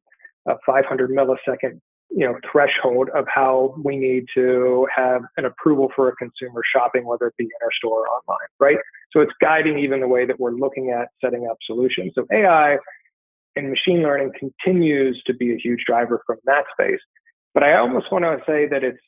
a 0.48 0.56
500 0.66 1.12
millisecond 1.12 1.80
you 2.12 2.26
know 2.26 2.36
threshold 2.52 3.10
of 3.16 3.26
how 3.34 3.76
we 3.84 3.96
need 3.96 4.26
to 4.34 4.88
have 4.96 5.22
an 5.38 5.46
approval 5.46 5.92
for 5.96 6.10
a 6.10 6.16
consumer 6.16 6.62
shopping, 6.76 7.06
whether 7.06 7.28
it 7.28 7.38
be 7.38 7.46
in 7.46 7.50
our 7.62 7.72
store 7.78 8.06
or 8.06 8.08
online, 8.08 8.48
right? 8.60 8.78
So 9.12 9.22
it's 9.22 9.32
guiding 9.42 9.80
even 9.80 10.00
the 10.00 10.08
way 10.08 10.26
that 10.26 10.40
we're 10.40 10.52
looking 10.52 10.92
at 10.92 11.10
setting 11.24 11.48
up 11.50 11.58
solutions. 11.66 12.14
So 12.16 12.26
AI 12.32 12.78
and 13.56 13.70
machine 13.70 14.02
learning 14.02 14.32
continues 14.40 15.22
to 15.28 15.34
be 15.34 15.54
a 15.54 15.58
huge 15.58 15.84
driver 15.86 16.22
from 16.26 16.38
that 16.46 16.64
space. 16.74 17.00
But 17.54 17.64
I 17.64 17.78
almost 17.78 18.12
want 18.12 18.26
to 18.26 18.38
say 18.46 18.68
that 18.68 18.84
it's 18.84 19.00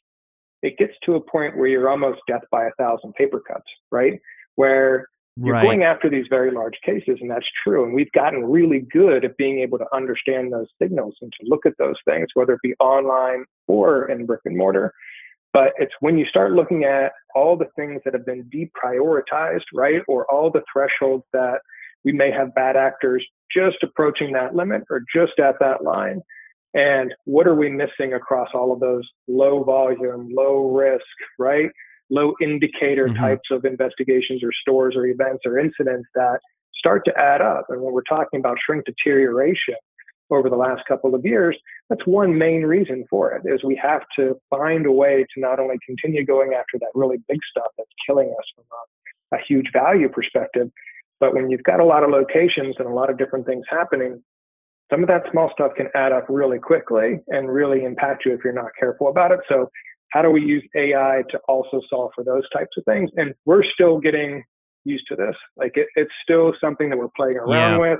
it 0.62 0.78
gets 0.78 0.94
to 1.06 1.16
a 1.16 1.22
point 1.22 1.58
where 1.58 1.68
you're 1.68 1.90
almost 1.90 2.22
death 2.28 2.44
by 2.52 2.66
a 2.66 2.72
thousand 2.78 3.14
paper 3.14 3.42
cuts, 3.46 3.66
right? 3.92 4.20
Where 4.56 5.08
you're 5.38 5.56
right. 5.56 5.64
going 5.64 5.84
after 5.84 6.10
these 6.10 6.26
very 6.30 6.52
large 6.52 6.78
cases, 6.86 7.18
and 7.22 7.32
that's 7.32 7.48
true. 7.64 7.84
And 7.84 7.94
we've 7.94 8.12
gotten 8.12 8.44
really 8.44 8.86
good 8.92 9.24
at 9.24 9.38
being 9.38 9.60
able 9.60 9.78
to 9.78 9.86
understand 9.94 10.52
those 10.52 10.68
signals 10.82 11.16
and 11.22 11.32
to 11.40 11.48
look 11.48 11.66
at 11.66 11.78
those 11.80 11.96
things, 12.06 12.28
whether 12.34 12.54
it 12.54 12.60
be 12.62 12.76
online 12.80 13.46
or 13.68 14.10
in 14.10 14.26
brick 14.26 14.42
and 14.46 14.58
mortar. 14.58 14.94
But 15.54 15.74
it's 15.78 15.94
when 16.00 16.18
you 16.18 16.26
start 16.26 16.54
looking 16.54 16.84
at 16.84 17.12
all 17.36 17.58
the 17.58 17.70
things 17.76 18.02
that 18.06 18.14
have 18.14 18.26
been 18.26 18.50
deprioritized, 18.54 19.66
right? 19.74 20.02
Or 20.08 20.30
all 20.32 20.50
the 20.50 20.64
thresholds 20.72 21.26
that 21.34 21.60
we 22.04 22.12
may 22.12 22.32
have 22.32 22.56
bad 22.56 22.76
actors 22.76 23.26
just 23.56 23.78
approaching 23.84 24.32
that 24.34 24.56
limit 24.56 24.84
or 24.90 25.04
just 25.14 25.40
at 25.40 25.56
that 25.60 25.84
line. 25.84 26.22
And 26.74 27.14
what 27.26 27.48
are 27.48 27.56
we 27.56 27.70
missing 27.70 28.14
across 28.14 28.50
all 28.54 28.72
of 28.72 28.80
those 28.80 29.04
low 29.28 29.64
volume, 29.64 30.30
low 30.34 30.70
risk, 30.70 31.04
right? 31.38 31.70
low 32.12 32.34
indicator 32.42 33.08
mm-hmm. 33.08 33.18
types 33.18 33.50
of 33.50 33.66
investigations 33.66 34.44
or 34.44 34.52
stores 34.62 34.96
or 34.96 35.08
events 35.08 35.44
or 35.46 35.58
incidents 35.58 36.08
that 36.14 36.40
start 36.78 37.04
to 37.06 37.18
add 37.18 37.42
up. 37.42 37.66
And 37.70 37.82
when 37.82 37.94
we're 37.94 38.02
talking 38.04 38.40
about 38.40 38.58
shrink 38.64 38.86
deterioration 38.86 39.76
over 40.30 40.50
the 40.50 40.58
last 40.58 40.82
couple 40.88 41.16
of 41.16 41.26
years, 41.26 41.58
that's 41.90 42.06
one 42.06 42.38
main 42.38 42.64
reason 42.64 43.06
for 43.10 43.32
it 43.32 43.44
is 43.46 43.64
we 43.64 43.80
have 43.82 44.02
to 44.18 44.36
find 44.50 44.86
a 44.86 44.92
way 44.92 45.26
to 45.34 45.42
not 45.42 45.60
only 45.60 45.78
continue 45.86 46.26
going 46.26 46.54
after 46.54 46.78
that 46.80 46.92
really 46.94 47.18
big 47.28 47.40
stuff 47.50 47.72
that's 47.78 47.90
killing 48.06 48.28
us 48.28 48.46
from 48.56 48.66
a, 48.72 49.38
a 49.38 49.40
huge 49.48 49.68
value 49.74 50.10
perspective, 50.10 50.70
but 51.20 51.34
when 51.34 51.50
you've 51.50 51.64
got 51.64 51.80
a 51.80 51.86
lot 51.86 52.04
of 52.04 52.10
locations 52.10 52.76
and 52.80 52.88
a 52.88 52.94
lot 52.94 53.10
of 53.10 53.18
different 53.18 53.46
things 53.46 53.66
happening, 53.70 54.22
some 54.92 55.02
of 55.02 55.08
that 55.08 55.24
small 55.32 55.50
stuff 55.54 55.72
can 55.76 55.88
add 55.96 56.12
up 56.12 56.26
really 56.28 56.60
quickly 56.60 57.20
and 57.28 57.50
really 57.50 57.84
impact 57.84 58.26
you 58.26 58.34
if 58.34 58.42
you're 58.44 58.54
not 58.54 58.72
careful 58.80 59.08
about 59.08 59.32
it. 59.32 59.40
So 59.48 59.70
how 60.12 60.22
do 60.22 60.30
we 60.30 60.42
use 60.42 60.64
AI 60.76 61.24
to 61.32 61.40
also 61.48 61.82
solve 61.90 62.12
for 62.14 62.24
those 62.24 62.44
types 62.52 62.72
of 62.78 62.84
things? 62.86 63.10
And 63.16 63.34
we're 63.46 63.64
still 63.64 64.00
getting 64.00 64.44
used 64.84 65.06
to 65.08 65.16
this. 65.16 65.36
Like 65.56 65.72
it, 65.76 65.88
it's 65.96 66.12
still 66.22 66.54
something 66.60 66.90
that 66.90 66.98
we're 66.98 67.10
playing 67.16 67.38
around 67.38 67.80
yeah. 67.80 67.92
with. 67.92 68.00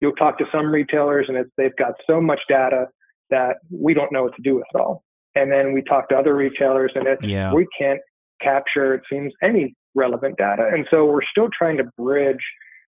You'll 0.00 0.12
talk 0.12 0.38
to 0.38 0.44
some 0.52 0.66
retailers 0.66 1.26
and 1.28 1.38
they've 1.56 1.76
got 1.76 1.92
so 2.08 2.20
much 2.20 2.40
data 2.48 2.86
that 3.30 3.56
we 3.70 3.94
don't 3.94 4.12
know 4.12 4.24
what 4.24 4.34
to 4.36 4.42
do 4.42 4.56
with 4.56 4.64
it 4.74 4.78
all. 4.78 5.04
And 5.34 5.50
then 5.52 5.72
we 5.72 5.82
talk 5.82 6.08
to 6.08 6.16
other 6.16 6.34
retailers 6.34 6.92
and 6.94 7.06
it's, 7.06 7.24
yeah. 7.24 7.52
we 7.52 7.66
can't 7.78 8.00
capture, 8.40 8.94
it 8.94 9.02
seems, 9.10 9.32
any 9.42 9.74
relevant 9.94 10.36
data. 10.38 10.68
And 10.72 10.86
so 10.90 11.06
we're 11.06 11.24
still 11.30 11.48
trying 11.56 11.76
to 11.78 11.84
bridge 11.96 12.42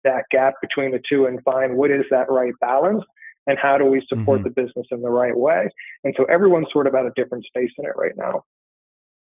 that 0.05 0.25
gap 0.31 0.55
between 0.61 0.91
the 0.91 1.01
two 1.09 1.27
and 1.27 1.43
find 1.43 1.77
what 1.77 1.91
is 1.91 2.05
that 2.11 2.31
right 2.31 2.55
balance 2.61 3.03
and 3.47 3.59
how 3.61 3.77
do 3.77 3.85
we 3.85 4.05
support 4.09 4.41
mm-hmm. 4.41 4.49
the 4.49 4.63
business 4.63 4.87
in 4.91 5.03
the 5.03 5.11
right 5.11 5.37
way 5.37 5.69
and 6.05 6.15
so 6.17 6.25
everyone's 6.25 6.69
sort 6.73 6.87
of 6.87 6.95
at 6.95 7.07
a 7.07 7.13
different 7.17 7.45
space 7.45 7.71
in 7.79 7.85
it 7.85 7.93
right 7.97 8.17
now 8.17 8.43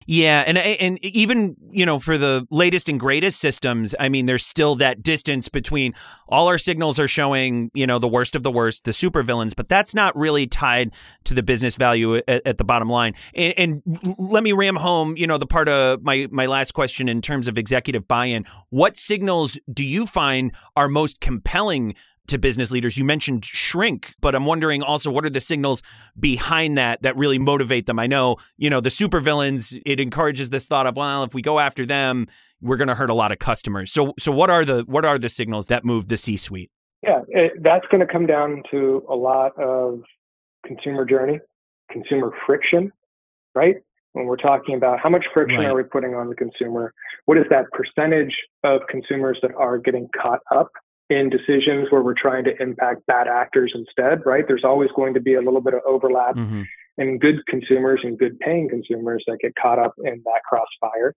yeah, 0.07 0.45
and 0.47 0.57
and 0.57 1.05
even 1.05 1.57
you 1.71 1.85
know 1.85 1.99
for 1.99 2.17
the 2.17 2.47
latest 2.51 2.89
and 2.89 2.99
greatest 2.99 3.39
systems, 3.39 3.95
I 4.01 4.09
mean, 4.09 4.27
there's 4.27 4.45
still 4.45 4.75
that 4.77 5.03
distance 5.03 5.49
between 5.49 5.95
all 6.29 6.49
our 6.49 6.59
signals 6.59 6.99
are 6.99 7.07
showing 7.07 7.71
you 7.75 7.87
know 7.87 7.99
the 7.99 8.09
worst 8.09 8.35
of 8.35 8.43
the 8.43 8.51
worst, 8.51 8.85
the 8.85 8.93
super 8.93 9.23
villains, 9.23 9.53
but 9.53 9.69
that's 9.69 9.95
not 9.95 10.17
really 10.17 10.47
tied 10.47 10.93
to 11.25 11.35
the 11.35 11.43
business 11.43 11.77
value 11.77 12.17
at, 12.17 12.47
at 12.47 12.59
the 12.59 12.65
bottom 12.65 12.89
line. 12.89 13.15
And, 13.35 13.55
and, 13.57 14.17
let 14.19 14.43
me 14.43 14.53
ram 14.53 14.77
home, 14.77 15.17
you 15.17 15.27
know, 15.27 15.39
the 15.39 15.47
part 15.47 15.69
of 15.69 16.03
my 16.03 16.27
my 16.31 16.47
last 16.47 16.73
question 16.73 17.09
in 17.09 17.21
terms 17.21 17.47
of 17.47 17.59
executive 17.59 18.09
buy-in. 18.09 18.47
What 18.71 18.97
signals 18.97 19.61
do 19.73 19.85
you 19.85 20.07
find 20.07 20.53
are 20.77 20.89
most 20.89 21.21
compelling 21.21 21.95
to 22.31 22.39
business 22.39 22.71
leaders. 22.71 22.97
You 22.97 23.05
mentioned 23.05 23.45
shrink, 23.45 24.15
but 24.21 24.35
I'm 24.35 24.47
wondering 24.47 24.83
also 24.83 25.11
what 25.11 25.25
are 25.25 25.31
the 25.31 25.41
signals 25.41 25.83
behind 26.19 26.79
that 26.79 27.03
that 27.03 27.17
really 27.17 27.39
motivate 27.39 27.87
them? 27.87 27.99
I 27.99 28.07
know, 28.07 28.37
you 28.57 28.71
know, 28.71 28.81
the 28.81 28.91
supervillains, 28.91 29.81
it 29.87 30.01
encourages 30.01 30.51
this 30.51 30.67
thought 30.67 30.87
of, 30.87 30.97
well, 30.97 31.25
if 31.25 31.35
we 31.35 31.43
go 31.43 31.59
after 31.59 31.87
them, 31.87 32.27
we're 32.61 32.77
going 32.77 32.89
to 32.89 32.95
hurt 32.95 33.11
a 33.11 33.15
lot 33.15 33.33
of 33.33 33.39
customers. 33.39 33.93
So 33.93 34.15
so 34.19 34.33
what 34.33 34.51
are 34.51 34.65
the 34.65 34.85
what 34.87 35.05
are 35.05 35.19
the 35.19 35.29
signals 35.29 35.69
that 35.69 35.85
move 35.85 36.09
the 36.09 36.17
C-suite? 36.17 36.71
Yeah, 37.03 37.21
it, 37.29 37.53
that's 37.63 37.87
going 37.91 38.07
to 38.07 38.13
come 38.13 38.27
down 38.27 38.63
to 38.71 39.05
a 39.09 39.15
lot 39.15 39.59
of 39.59 40.03
consumer 40.67 41.05
journey, 41.05 41.41
consumer 41.91 42.33
friction, 42.47 42.93
right? 43.55 43.77
When 44.13 44.27
we're 44.27 44.37
talking 44.37 44.75
about 44.75 44.99
how 45.01 45.09
much 45.09 45.25
friction 45.33 45.61
right. 45.61 45.69
are 45.69 45.77
we 45.77 45.85
putting 45.85 46.15
on 46.15 46.29
the 46.29 46.35
consumer, 46.35 46.93
what 47.27 47.39
is 47.39 47.45
that 47.49 47.67
percentage 47.73 48.35
of 48.65 48.81
consumers 48.91 49.39
that 49.41 49.53
are 49.57 49.79
getting 49.79 50.09
caught 50.21 50.41
up 50.55 50.71
in 51.11 51.29
decisions 51.29 51.89
where 51.91 52.03
we're 52.03 52.15
trying 52.15 52.45
to 52.45 52.63
impact 52.63 53.05
bad 53.07 53.27
actors 53.27 53.73
instead, 53.75 54.25
right? 54.25 54.45
There's 54.47 54.65
always 54.65 54.91
going 54.95 55.13
to 55.15 55.21
be 55.21 55.35
a 55.35 55.43
little 55.43 55.61
bit 55.61 55.75
of 55.75 55.81
overlap 55.87 56.37
mm-hmm. 56.37 56.63
in 56.99 57.19
good 57.19 57.45
consumers 57.47 58.01
and 58.05 58.17
good 58.17 58.39
paying 58.39 58.69
consumers 58.69 59.25
that 59.27 59.39
get 59.41 59.53
caught 59.61 59.81
up 59.81 59.95
in 60.05 60.23
that 60.25 60.41
crossfire, 60.49 61.15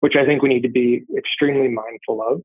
which 0.00 0.14
I 0.16 0.24
think 0.24 0.42
we 0.42 0.48
need 0.48 0.62
to 0.62 0.70
be 0.70 1.04
extremely 1.16 1.68
mindful 1.68 2.22
of. 2.26 2.40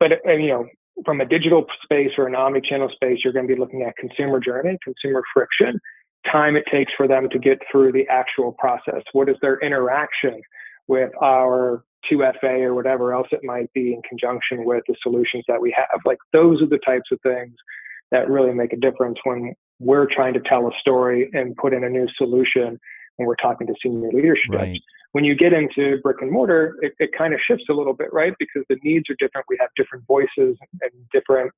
But, 0.00 0.12
and, 0.24 0.42
you 0.42 0.48
know, 0.48 0.66
from 1.04 1.20
a 1.20 1.24
digital 1.24 1.64
space 1.84 2.10
or 2.18 2.26
an 2.26 2.34
omni-channel 2.34 2.90
space, 2.94 3.20
you're 3.22 3.32
going 3.32 3.46
to 3.46 3.54
be 3.54 3.58
looking 3.58 3.82
at 3.82 3.96
consumer 3.96 4.40
journey, 4.40 4.76
consumer 4.82 5.22
friction, 5.32 5.78
time 6.30 6.56
it 6.56 6.64
takes 6.70 6.92
for 6.96 7.06
them 7.06 7.28
to 7.30 7.38
get 7.38 7.58
through 7.70 7.92
the 7.92 8.06
actual 8.08 8.52
process. 8.52 9.02
What 9.12 9.28
is 9.28 9.36
their 9.40 9.58
interaction 9.60 10.40
with 10.88 11.10
our 11.22 11.84
2FA 12.10 12.62
or 12.62 12.74
whatever 12.74 13.12
else 13.12 13.28
it 13.32 13.40
might 13.42 13.72
be 13.72 13.92
in 13.92 14.02
conjunction 14.02 14.64
with 14.64 14.84
the 14.86 14.94
solutions 15.02 15.44
that 15.48 15.60
we 15.60 15.74
have. 15.76 16.00
Like 16.04 16.18
those 16.32 16.62
are 16.62 16.66
the 16.66 16.78
types 16.78 17.10
of 17.10 17.20
things 17.22 17.54
that 18.10 18.28
really 18.28 18.54
make 18.54 18.72
a 18.72 18.76
difference 18.76 19.18
when 19.24 19.54
we're 19.80 20.06
trying 20.06 20.34
to 20.34 20.40
tell 20.40 20.66
a 20.66 20.70
story 20.80 21.28
and 21.32 21.56
put 21.56 21.74
in 21.74 21.84
a 21.84 21.90
new 21.90 22.06
solution 22.16 22.78
when 23.16 23.26
we're 23.26 23.36
talking 23.36 23.66
to 23.66 23.74
senior 23.82 24.10
leadership. 24.12 24.50
Right. 24.50 24.80
When 25.12 25.24
you 25.24 25.34
get 25.34 25.52
into 25.52 25.98
brick 26.02 26.18
and 26.20 26.30
mortar, 26.30 26.76
it, 26.82 26.92
it 26.98 27.10
kind 27.16 27.32
of 27.32 27.40
shifts 27.46 27.64
a 27.70 27.72
little 27.72 27.94
bit, 27.94 28.08
right? 28.12 28.34
Because 28.38 28.64
the 28.68 28.76
needs 28.82 29.08
are 29.10 29.16
different. 29.18 29.46
We 29.48 29.56
have 29.60 29.70
different 29.76 30.06
voices 30.06 30.56
and 30.82 30.90
different 31.12 31.52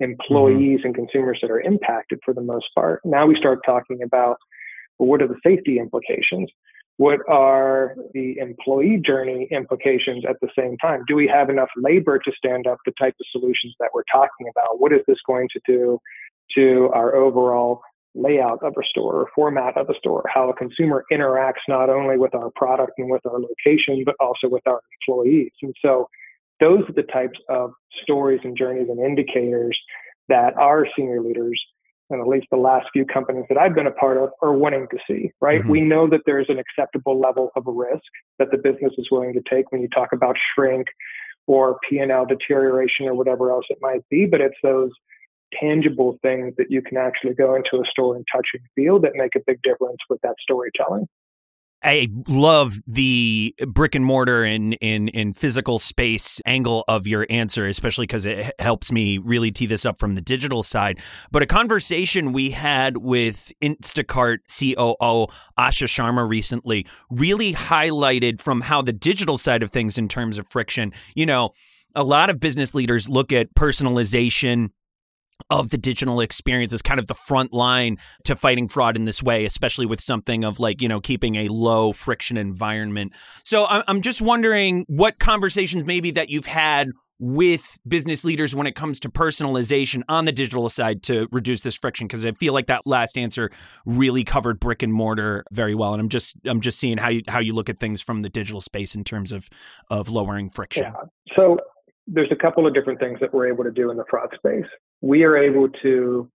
employees 0.00 0.78
mm-hmm. 0.78 0.86
and 0.86 0.94
consumers 0.94 1.38
that 1.40 1.50
are 1.50 1.60
impacted 1.60 2.18
for 2.24 2.34
the 2.34 2.40
most 2.40 2.66
part. 2.74 3.00
Now 3.04 3.26
we 3.26 3.36
start 3.36 3.60
talking 3.64 4.02
about 4.02 4.36
well, 4.98 5.08
what 5.08 5.22
are 5.22 5.28
the 5.28 5.38
safety 5.44 5.78
implications? 5.78 6.50
What 6.96 7.20
are 7.28 7.96
the 8.12 8.38
employee 8.38 9.00
journey 9.04 9.48
implications 9.50 10.24
at 10.28 10.36
the 10.40 10.48
same 10.56 10.76
time? 10.78 11.02
Do 11.08 11.16
we 11.16 11.26
have 11.26 11.50
enough 11.50 11.70
labor 11.76 12.20
to 12.20 12.32
stand 12.36 12.66
up 12.68 12.78
the 12.86 12.92
type 13.00 13.14
of 13.20 13.26
solutions 13.32 13.74
that 13.80 13.90
we're 13.92 14.04
talking 14.12 14.46
about? 14.48 14.80
What 14.80 14.92
is 14.92 15.00
this 15.08 15.18
going 15.26 15.48
to 15.54 15.60
do 15.66 15.98
to 16.56 16.90
our 16.94 17.16
overall 17.16 17.80
layout 18.14 18.62
of 18.62 18.74
a 18.78 18.86
store 18.88 19.14
or 19.22 19.28
format 19.34 19.76
of 19.76 19.90
a 19.90 19.94
store? 19.98 20.24
How 20.32 20.48
a 20.50 20.54
consumer 20.54 21.04
interacts 21.10 21.66
not 21.66 21.90
only 21.90 22.16
with 22.16 22.32
our 22.32 22.50
product 22.54 22.92
and 22.98 23.10
with 23.10 23.26
our 23.26 23.40
location, 23.40 24.04
but 24.06 24.14
also 24.20 24.48
with 24.48 24.66
our 24.66 24.80
employees. 25.00 25.50
And 25.62 25.74
so 25.82 26.08
those 26.60 26.88
are 26.88 26.92
the 26.92 27.02
types 27.02 27.38
of 27.48 27.72
stories 28.02 28.40
and 28.44 28.56
journeys 28.56 28.88
and 28.88 29.00
indicators 29.00 29.76
that 30.28 30.56
our 30.56 30.86
senior 30.96 31.20
leaders 31.20 31.60
and 32.10 32.20
at 32.20 32.28
least 32.28 32.46
the 32.50 32.56
last 32.56 32.86
few 32.92 33.04
companies 33.04 33.44
that 33.48 33.58
I've 33.58 33.74
been 33.74 33.86
a 33.86 33.92
part 33.92 34.16
of 34.18 34.30
are 34.42 34.52
wanting 34.52 34.86
to 34.90 34.98
see, 35.08 35.30
right? 35.40 35.60
Mm-hmm. 35.60 35.70
We 35.70 35.80
know 35.80 36.08
that 36.08 36.20
there's 36.26 36.46
an 36.48 36.58
acceptable 36.58 37.18
level 37.18 37.50
of 37.56 37.64
risk 37.66 38.04
that 38.38 38.50
the 38.50 38.58
business 38.58 38.92
is 38.98 39.08
willing 39.10 39.32
to 39.34 39.42
take 39.48 39.72
when 39.72 39.80
you 39.80 39.88
talk 39.88 40.12
about 40.12 40.36
shrink 40.54 40.86
or 41.46 41.78
P&L 41.88 42.26
deterioration 42.26 43.06
or 43.06 43.14
whatever 43.14 43.50
else 43.50 43.66
it 43.70 43.78
might 43.80 44.06
be, 44.10 44.26
but 44.26 44.40
it's 44.40 44.56
those 44.62 44.90
tangible 45.60 46.18
things 46.22 46.54
that 46.58 46.70
you 46.70 46.82
can 46.82 46.96
actually 46.96 47.34
go 47.34 47.54
into 47.54 47.76
a 47.76 47.86
store 47.90 48.16
and 48.16 48.24
touch 48.34 48.46
and 48.54 48.62
feel 48.74 48.98
that 49.00 49.12
make 49.14 49.34
a 49.36 49.40
big 49.46 49.60
difference 49.62 49.98
with 50.08 50.20
that 50.22 50.34
storytelling. 50.40 51.06
I 51.84 52.08
love 52.28 52.80
the 52.86 53.54
brick 53.68 53.94
and 53.94 54.04
mortar 54.04 54.42
and 54.42 54.72
in, 54.74 55.08
in, 55.08 55.08
in 55.08 55.32
physical 55.34 55.78
space 55.78 56.40
angle 56.46 56.82
of 56.88 57.06
your 57.06 57.26
answer, 57.28 57.66
especially 57.66 58.06
because 58.06 58.24
it 58.24 58.52
helps 58.58 58.90
me 58.90 59.18
really 59.18 59.52
tee 59.52 59.66
this 59.66 59.84
up 59.84 59.98
from 59.98 60.14
the 60.14 60.22
digital 60.22 60.62
side. 60.62 60.98
But 61.30 61.42
a 61.42 61.46
conversation 61.46 62.32
we 62.32 62.50
had 62.50 62.96
with 62.96 63.52
Instacart 63.62 64.38
COO 64.48 65.26
Asha 65.58 65.86
Sharma 65.86 66.26
recently 66.26 66.86
really 67.10 67.52
highlighted 67.52 68.40
from 68.40 68.62
how 68.62 68.80
the 68.80 68.92
digital 68.92 69.36
side 69.36 69.62
of 69.62 69.70
things 69.70 69.98
in 69.98 70.08
terms 70.08 70.38
of 70.38 70.48
friction, 70.48 70.92
you 71.14 71.26
know, 71.26 71.50
a 71.94 72.02
lot 72.02 72.30
of 72.30 72.40
business 72.40 72.74
leaders 72.74 73.08
look 73.10 73.30
at 73.30 73.54
personalization 73.54 74.70
of 75.50 75.70
the 75.70 75.78
digital 75.78 76.20
experience 76.20 76.72
is 76.72 76.82
kind 76.82 77.00
of 77.00 77.06
the 77.06 77.14
front 77.14 77.52
line 77.52 77.98
to 78.24 78.36
fighting 78.36 78.68
fraud 78.68 78.96
in 78.96 79.04
this 79.04 79.22
way, 79.22 79.44
especially 79.44 79.86
with 79.86 80.00
something 80.00 80.44
of 80.44 80.58
like, 80.58 80.80
you 80.80 80.88
know, 80.88 81.00
keeping 81.00 81.36
a 81.36 81.48
low 81.48 81.92
friction 81.92 82.36
environment. 82.36 83.12
So 83.44 83.66
I'm 83.68 84.00
just 84.00 84.22
wondering 84.22 84.84
what 84.88 85.18
conversations 85.18 85.84
maybe 85.84 86.10
that 86.12 86.30
you've 86.30 86.46
had 86.46 86.90
with 87.20 87.78
business 87.86 88.24
leaders 88.24 88.56
when 88.56 88.66
it 88.66 88.74
comes 88.74 88.98
to 89.00 89.08
personalization 89.08 90.02
on 90.08 90.24
the 90.24 90.32
digital 90.32 90.68
side 90.68 91.02
to 91.04 91.28
reduce 91.30 91.60
this 91.60 91.76
friction 91.76 92.08
because 92.08 92.24
I 92.24 92.32
feel 92.32 92.52
like 92.52 92.66
that 92.66 92.82
last 92.86 93.16
answer 93.16 93.50
really 93.86 94.24
covered 94.24 94.58
brick 94.58 94.82
and 94.82 94.92
mortar 94.92 95.44
very 95.52 95.76
well 95.76 95.92
and 95.92 96.00
I'm 96.00 96.08
just 96.08 96.36
I'm 96.44 96.60
just 96.60 96.78
seeing 96.78 96.98
how 96.98 97.10
you 97.10 97.22
how 97.28 97.38
you 97.38 97.52
look 97.52 97.68
at 97.68 97.78
things 97.78 98.02
from 98.02 98.22
the 98.22 98.28
digital 98.28 98.60
space 98.60 98.96
in 98.96 99.04
terms 99.04 99.30
of 99.30 99.48
of 99.90 100.08
lowering 100.08 100.50
friction. 100.50 100.82
Yeah. 100.84 101.34
So 101.36 101.58
there's 102.06 102.30
a 102.30 102.36
couple 102.36 102.66
of 102.66 102.74
different 102.74 103.00
things 103.00 103.18
that 103.20 103.32
we're 103.32 103.48
able 103.48 103.64
to 103.64 103.70
do 103.70 103.90
in 103.90 103.96
the 103.96 104.04
fraud 104.10 104.28
space. 104.34 104.68
We 105.04 105.24
are 105.24 105.36
able 105.36 105.68
to 105.82 106.30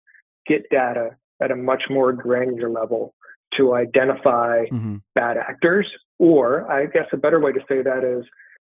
get 0.45 0.69
data 0.69 1.11
at 1.41 1.51
a 1.51 1.55
much 1.55 1.83
more 1.89 2.11
granular 2.11 2.69
level 2.69 3.13
to 3.55 3.75
identify 3.75 4.65
mm-hmm. 4.65 4.97
bad 5.15 5.37
actors, 5.37 5.87
or 6.19 6.69
I 6.69 6.87
guess 6.87 7.05
a 7.13 7.17
better 7.17 7.39
way 7.39 7.53
to 7.53 7.61
say 7.69 7.81
that 7.81 8.03
is 8.03 8.25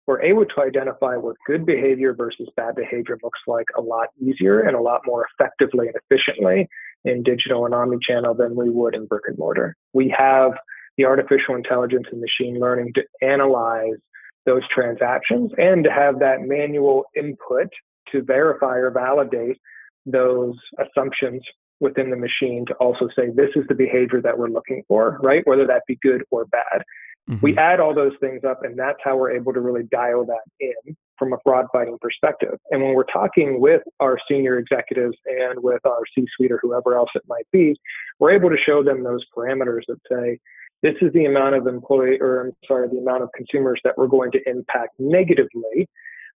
we're 0.07 0.23
able 0.23 0.47
to 0.47 0.63
identify 0.63 1.17
what 1.17 1.37
good 1.47 1.67
behavior 1.67 2.15
versus 2.15 2.49
bad 2.57 2.75
behavior 2.75 3.19
looks 3.23 3.41
like 3.47 3.67
a 3.77 3.83
lot 3.83 4.09
easier 4.19 4.61
and 4.61 4.75
a 4.75 4.81
lot 4.81 5.03
more 5.05 5.27
effectively 5.39 5.89
and 5.89 5.97
efficiently 6.09 6.69
in 7.05 7.23
digital 7.23 7.67
and 7.67 7.75
omnichannel 7.75 8.37
than 8.39 8.57
we 8.57 8.71
would 8.71 8.95
in 8.95 9.05
brick 9.05 9.25
and 9.27 9.37
mortar. 9.37 9.77
We 9.93 10.15
have 10.17 10.53
the 10.97 11.05
artificial 11.05 11.55
intelligence 11.55 12.07
and 12.11 12.21
machine 12.23 12.59
learning 12.59 12.95
to 12.95 13.03
analyze 13.21 13.99
those 14.47 14.63
transactions 14.75 15.53
and 15.59 15.85
to 15.85 15.91
have 15.91 16.19
that 16.21 16.41
manual 16.41 17.05
input 17.15 17.69
to 18.11 18.23
verify 18.23 18.77
or 18.77 18.91
validate 18.91 19.61
those 20.07 20.55
assumptions 20.79 21.43
within 21.81 22.11
the 22.11 22.17
machine 22.17 22.65
to 22.67 22.75
also 22.75 23.09
say 23.17 23.31
this 23.35 23.51
is 23.57 23.65
the 23.69 23.75
behavior 23.75 24.21
that 24.21 24.39
we're 24.39 24.49
looking 24.49 24.83
for, 24.87 25.19
right? 25.23 25.47
Whether 25.47 25.67
that 25.67 25.83
be 25.87 25.99
good 26.03 26.23
or 26.31 26.45
bad. 26.47 26.83
Mm-hmm. 27.29 27.39
We 27.41 27.57
add 27.57 27.81
all 27.81 27.95
those 27.95 28.13
things 28.21 28.43
up, 28.45 28.65
and 28.65 28.79
that's 28.79 28.99
how 29.05 29.17
we're 29.17 29.33
able 29.33 29.53
to 29.53 29.61
really 29.61 29.85
dial 29.85 30.25
that 30.27 30.43
in 30.61 30.97
from 31.19 31.33
a 31.33 31.37
fraud 31.45 31.67
fighting 31.73 31.99
perspective. 32.01 32.59
And 32.71 32.83
when 32.83 32.95
we're 32.95 33.05
talking 33.05 33.61
with 33.61 33.83
our 34.01 34.19
senior 34.29 34.59
executives 34.59 35.17
and 35.27 35.63
with 35.63 35.85
our 35.87 36.03
C 36.15 36.27
suite 36.37 36.51
or 36.51 36.59
whoever 36.61 36.97
else 36.97 37.11
it 37.15 37.23
might 37.29 37.47
be, 37.53 37.77
we're 38.19 38.33
able 38.33 38.51
to 38.51 38.57
show 38.57 38.83
them 38.83 39.05
those 39.05 39.25
parameters 39.37 39.83
that 39.89 39.99
say, 40.11 40.39
this 40.83 40.95
is 41.01 41.13
the 41.13 41.27
amount 41.27 41.55
of 41.55 41.69
employee, 41.69 42.19
or 42.21 42.41
I'm 42.41 42.53
sorry, 42.67 42.89
the 42.89 42.99
amount 42.99 43.23
of 43.23 43.31
consumers 43.37 43.81
that 43.85 43.97
we're 43.97 44.09
going 44.09 44.33
to 44.33 44.41
impact 44.49 44.95
negatively 44.99 45.89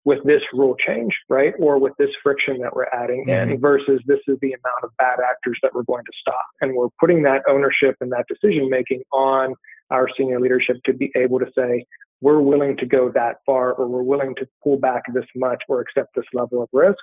with 0.06 0.24
this 0.26 0.42
rule 0.54 0.76
change, 0.86 1.14
right? 1.30 1.54
Or 1.60 1.80
with 1.80 1.94
this 1.98 2.10
friction 2.22 2.60
that 2.60 2.76
we're 2.76 2.88
adding 2.94 3.26
mm-hmm. 3.28 3.52
in 3.52 3.60
versus 3.60 4.02
this 4.06 4.20
is 4.28 4.38
the 4.42 4.54
amount 4.54 4.84
of 4.84 4.92
bad 4.98 5.20
actors 5.20 5.58
that 5.62 5.74
we're 5.74 5.84
going 5.84 6.04
to 6.04 6.12
stop. 6.20 6.46
And 6.62 6.76
we're 6.76 6.90
putting 7.00 7.24
that 7.24 7.42
ownership 7.48 7.96
and 8.02 8.12
that 8.12 8.26
decision 8.28 8.70
making 8.70 9.04
on 9.14 9.56
our 9.92 10.08
senior 10.18 10.40
leadership 10.40 10.78
to 10.86 10.94
be 10.94 11.12
able 11.16 11.40
to 11.40 11.48
say, 11.58 11.86
we're 12.22 12.42
willing 12.42 12.78
to 12.78 12.86
go 12.86 13.12
that 13.14 13.38
far 13.46 13.74
or 13.74 13.88
we're 13.88 14.04
willing 14.04 14.34
to 14.36 14.48
pull 14.64 14.78
back 14.78 15.04
this 15.14 15.26
much 15.36 15.62
or 15.68 15.82
accept 15.82 16.16
this 16.16 16.26
level 16.34 16.64
of 16.64 16.70
risk 16.72 16.98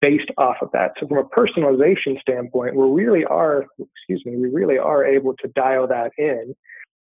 based 0.00 0.30
off 0.36 0.56
of 0.62 0.70
that. 0.72 0.92
So 1.00 1.08
from 1.08 1.18
a 1.18 1.24
personalization 1.24 2.20
standpoint, 2.20 2.76
we 2.76 2.86
really 3.02 3.24
are, 3.24 3.66
excuse 3.78 4.22
me, 4.24 4.36
we 4.36 4.48
really 4.48 4.78
are 4.78 5.04
able 5.04 5.34
to 5.36 5.48
dial 5.48 5.86
that 5.88 6.12
in 6.18 6.54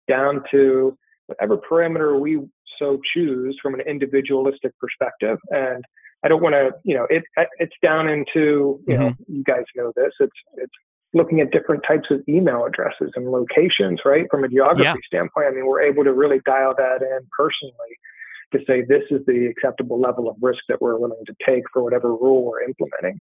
down 0.08 0.44
to 0.52 0.98
whatever 1.28 1.58
parameter 1.58 2.20
we 2.20 2.40
so 2.82 3.00
choose 3.14 3.58
from 3.62 3.76
an 3.76 3.82
individualistic 3.82 4.78
perspective. 4.80 5.38
And 5.52 5.84
I 6.24 6.28
don't 6.28 6.42
want 6.42 6.54
to, 6.54 6.72
you 6.84 6.96
know, 6.96 7.08
it 7.10 7.24
it's 7.60 7.76
down 7.82 8.10
into, 8.10 8.82
you 8.88 8.96
mm-hmm. 8.96 9.04
know, 9.04 9.14
you 9.28 9.44
guys 9.44 9.64
know 9.76 9.94
this. 9.96 10.12
It's 10.20 10.32
it's 10.56 10.74
looking 11.14 11.42
at 11.42 11.52
different 11.52 11.84
types 11.88 12.08
of 12.10 12.22
email 12.28 12.66
addresses 12.66 13.12
and 13.16 13.30
locations, 13.30 14.00
right? 14.06 14.26
From 14.32 14.44
a 14.44 14.48
geography 14.48 14.84
yeah. 14.84 14.94
standpoint, 15.08 15.48
I 15.48 15.52
mean, 15.52 15.66
we're 15.66 15.82
able 15.82 16.04
to 16.04 16.14
really 16.14 16.40
dial 16.46 16.74
that 16.78 17.02
in 17.02 17.28
personally 17.38 17.76
to 18.54 18.60
say 18.68 18.84
this 18.88 19.04
is 19.12 19.26
the 19.26 19.48
acceptable 19.48 20.00
level 20.00 20.30
of 20.30 20.36
risk 20.42 20.60
that 20.70 20.82
we're 20.82 20.98
willing 20.98 21.24
to 21.26 21.34
take 21.46 21.64
for 21.74 21.84
whatever 21.84 22.10
rule 22.10 22.46
we're 22.46 22.62
implementing. 22.62 23.20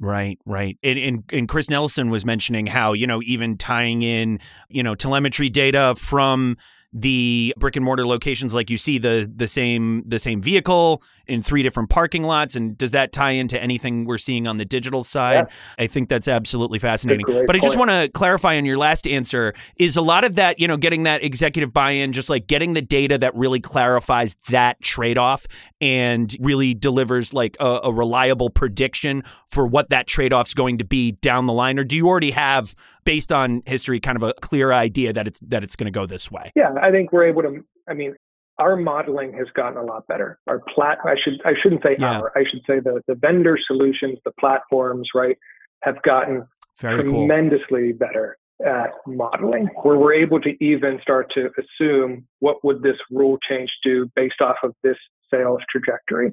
Right, 0.00 0.38
right. 0.46 0.78
And, 0.82 0.98
and, 0.98 1.24
and 1.32 1.48
Chris 1.48 1.68
Nelson 1.70 2.10
was 2.10 2.24
mentioning 2.24 2.66
how, 2.66 2.92
you 2.92 3.06
know, 3.06 3.20
even 3.24 3.56
tying 3.56 4.02
in, 4.02 4.40
you 4.68 4.82
know, 4.82 4.94
telemetry 4.94 5.48
data 5.48 5.94
from 5.96 6.56
the 6.92 7.54
brick 7.56 7.76
and 7.76 7.84
mortar 7.84 8.06
locations 8.06 8.52
like 8.54 8.68
you 8.68 8.76
see 8.76 8.98
the 8.98 9.30
the 9.34 9.46
same 9.46 10.02
the 10.06 10.18
same 10.18 10.42
vehicle 10.42 11.02
in 11.26 11.40
three 11.40 11.62
different 11.62 11.88
parking 11.88 12.22
lots 12.24 12.54
and 12.54 12.76
does 12.76 12.90
that 12.90 13.12
tie 13.12 13.30
into 13.30 13.60
anything 13.62 14.04
we're 14.04 14.18
seeing 14.18 14.46
on 14.46 14.58
the 14.58 14.64
digital 14.64 15.02
side? 15.02 15.46
Yeah. 15.48 15.84
i 15.84 15.86
think 15.86 16.08
that's 16.08 16.28
absolutely 16.28 16.78
fascinating. 16.78 17.24
But 17.46 17.56
i 17.56 17.58
just 17.58 17.78
want 17.78 17.90
to 17.90 18.10
clarify 18.12 18.56
on 18.56 18.66
your 18.66 18.76
last 18.76 19.06
answer 19.06 19.54
is 19.76 19.96
a 19.96 20.02
lot 20.02 20.24
of 20.24 20.34
that 20.34 20.60
you 20.60 20.68
know 20.68 20.76
getting 20.76 21.04
that 21.04 21.24
executive 21.24 21.72
buy-in 21.72 22.12
just 22.12 22.28
like 22.28 22.46
getting 22.46 22.74
the 22.74 22.82
data 22.82 23.16
that 23.18 23.34
really 23.34 23.60
clarifies 23.60 24.36
that 24.50 24.80
trade-off 24.82 25.46
and 25.80 26.36
really 26.40 26.74
delivers 26.74 27.32
like 27.32 27.56
a, 27.58 27.80
a 27.84 27.92
reliable 27.92 28.50
prediction 28.50 29.22
for 29.52 29.66
what 29.66 29.90
that 29.90 30.06
trade-off's 30.06 30.54
going 30.54 30.78
to 30.78 30.84
be 30.84 31.12
down 31.12 31.44
the 31.44 31.52
line 31.52 31.78
or 31.78 31.84
do 31.84 31.94
you 31.94 32.08
already 32.08 32.30
have 32.30 32.74
based 33.04 33.30
on 33.30 33.62
history 33.66 34.00
kind 34.00 34.16
of 34.16 34.22
a 34.22 34.32
clear 34.40 34.72
idea 34.72 35.12
that 35.12 35.26
it's 35.26 35.40
that 35.40 35.62
it's 35.62 35.76
going 35.76 35.84
to 35.84 35.90
go 35.90 36.06
this 36.06 36.30
way 36.30 36.50
yeah 36.56 36.72
i 36.80 36.90
think 36.90 37.12
we're 37.12 37.26
able 37.26 37.42
to 37.42 37.62
i 37.86 37.92
mean 37.92 38.14
our 38.58 38.76
modeling 38.76 39.32
has 39.34 39.46
gotten 39.54 39.76
a 39.76 39.82
lot 39.82 40.06
better 40.08 40.38
our 40.46 40.60
plat 40.74 40.98
i 41.04 41.14
should 41.22 41.34
i 41.44 41.52
shouldn't 41.62 41.82
say 41.82 41.94
yeah. 41.98 42.18
our 42.18 42.32
i 42.34 42.44
should 42.50 42.62
say 42.66 42.80
the 42.80 43.02
the 43.06 43.14
vendor 43.14 43.58
solutions 43.66 44.18
the 44.24 44.32
platforms 44.40 45.08
right 45.14 45.36
have 45.82 46.00
gotten 46.02 46.46
Very 46.78 47.04
tremendously 47.04 47.90
cool. 47.90 47.98
better 47.98 48.38
at 48.64 48.90
modeling 49.06 49.68
where 49.82 49.98
we're 49.98 50.14
able 50.14 50.40
to 50.40 50.52
even 50.64 50.98
start 51.02 51.30
to 51.34 51.50
assume 51.58 52.26
what 52.38 52.64
would 52.64 52.80
this 52.82 52.96
rule 53.10 53.36
change 53.46 53.70
do 53.84 54.08
based 54.16 54.40
off 54.40 54.56
of 54.62 54.72
this 54.82 54.96
sales 55.30 55.60
trajectory 55.70 56.32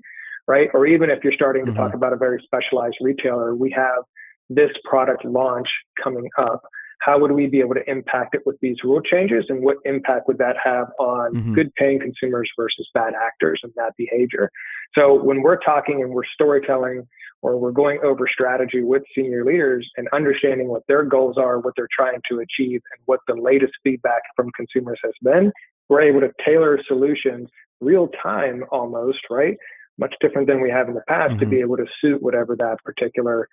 right 0.50 0.70
or 0.74 0.86
even 0.86 1.10
if 1.10 1.24
you're 1.24 1.34
starting 1.34 1.66
to 1.66 1.72
mm-hmm. 1.72 1.80
talk 1.80 1.94
about 1.94 2.12
a 2.12 2.18
very 2.18 2.44
specialized 2.46 2.98
retailer 3.00 3.56
we 3.56 3.72
have 3.72 4.04
this 4.50 4.72
product 4.84 5.24
launch 5.26 5.68
coming 6.04 6.28
up, 6.38 6.62
how 7.02 7.18
would 7.20 7.32
we 7.32 7.48
be 7.48 7.60
able 7.62 7.76
to 7.76 7.90
impact 7.90 8.36
it 8.36 8.42
with 8.46 8.58
these 8.62 8.76
rule 8.84 9.02
changes 9.02 9.46
and 9.48 9.64
what 9.64 9.78
impact 9.86 10.28
would 10.28 10.38
that 10.38 10.56
have 10.62 10.88
on 11.00 11.34
mm-hmm. 11.34 11.54
good 11.54 11.74
paying 11.76 12.00
consumers 12.00 12.50
versus 12.58 12.90
bad 12.94 13.14
actors 13.14 13.62
and 13.64 13.72
that 13.78 13.94
behavior? 13.98 14.52
So 14.96 15.14
when 15.14 15.42
we're 15.42 15.60
talking 15.60 16.02
and 16.02 16.12
we're 16.12 16.26
storytelling 16.34 17.08
or 17.42 17.58
we're 17.58 17.72
going 17.72 18.00
over 18.04 18.28
strategy 18.28 18.82
with 18.82 19.04
senior 19.16 19.46
leaders 19.46 19.90
and 19.96 20.10
understanding 20.12 20.68
what 20.68 20.84
their 20.90 21.06
goals 21.06 21.38
are, 21.38 21.60
what 21.60 21.74
they're 21.78 21.88
trying 21.96 22.20
to 22.30 22.40
achieve, 22.40 22.82
and 22.92 23.02
what 23.06 23.22
the 23.28 23.36
latest 23.36 23.72
feedback 23.82 24.22
from 24.36 24.50
consumers 24.58 25.00
has 25.06 25.14
been, 25.22 25.54
we're 25.88 26.02
able 26.02 26.20
to 26.20 26.32
tailor 26.46 26.80
solutions 26.86 27.48
real 27.80 28.10
time 28.22 28.66
almost, 28.72 29.20
right? 29.30 29.56
Much 30.00 30.16
different 30.22 30.48
than 30.48 30.62
we 30.62 30.70
have 30.70 30.88
in 30.88 30.96
the 30.96 31.04
past 31.08 31.32
mm-hmm. 31.32 31.40
to 31.42 31.46
be 31.46 31.60
able 31.60 31.78
to 31.78 31.86
suit 32.02 32.22
whatever 32.24 32.56
that 32.56 32.78
particular 32.84 33.48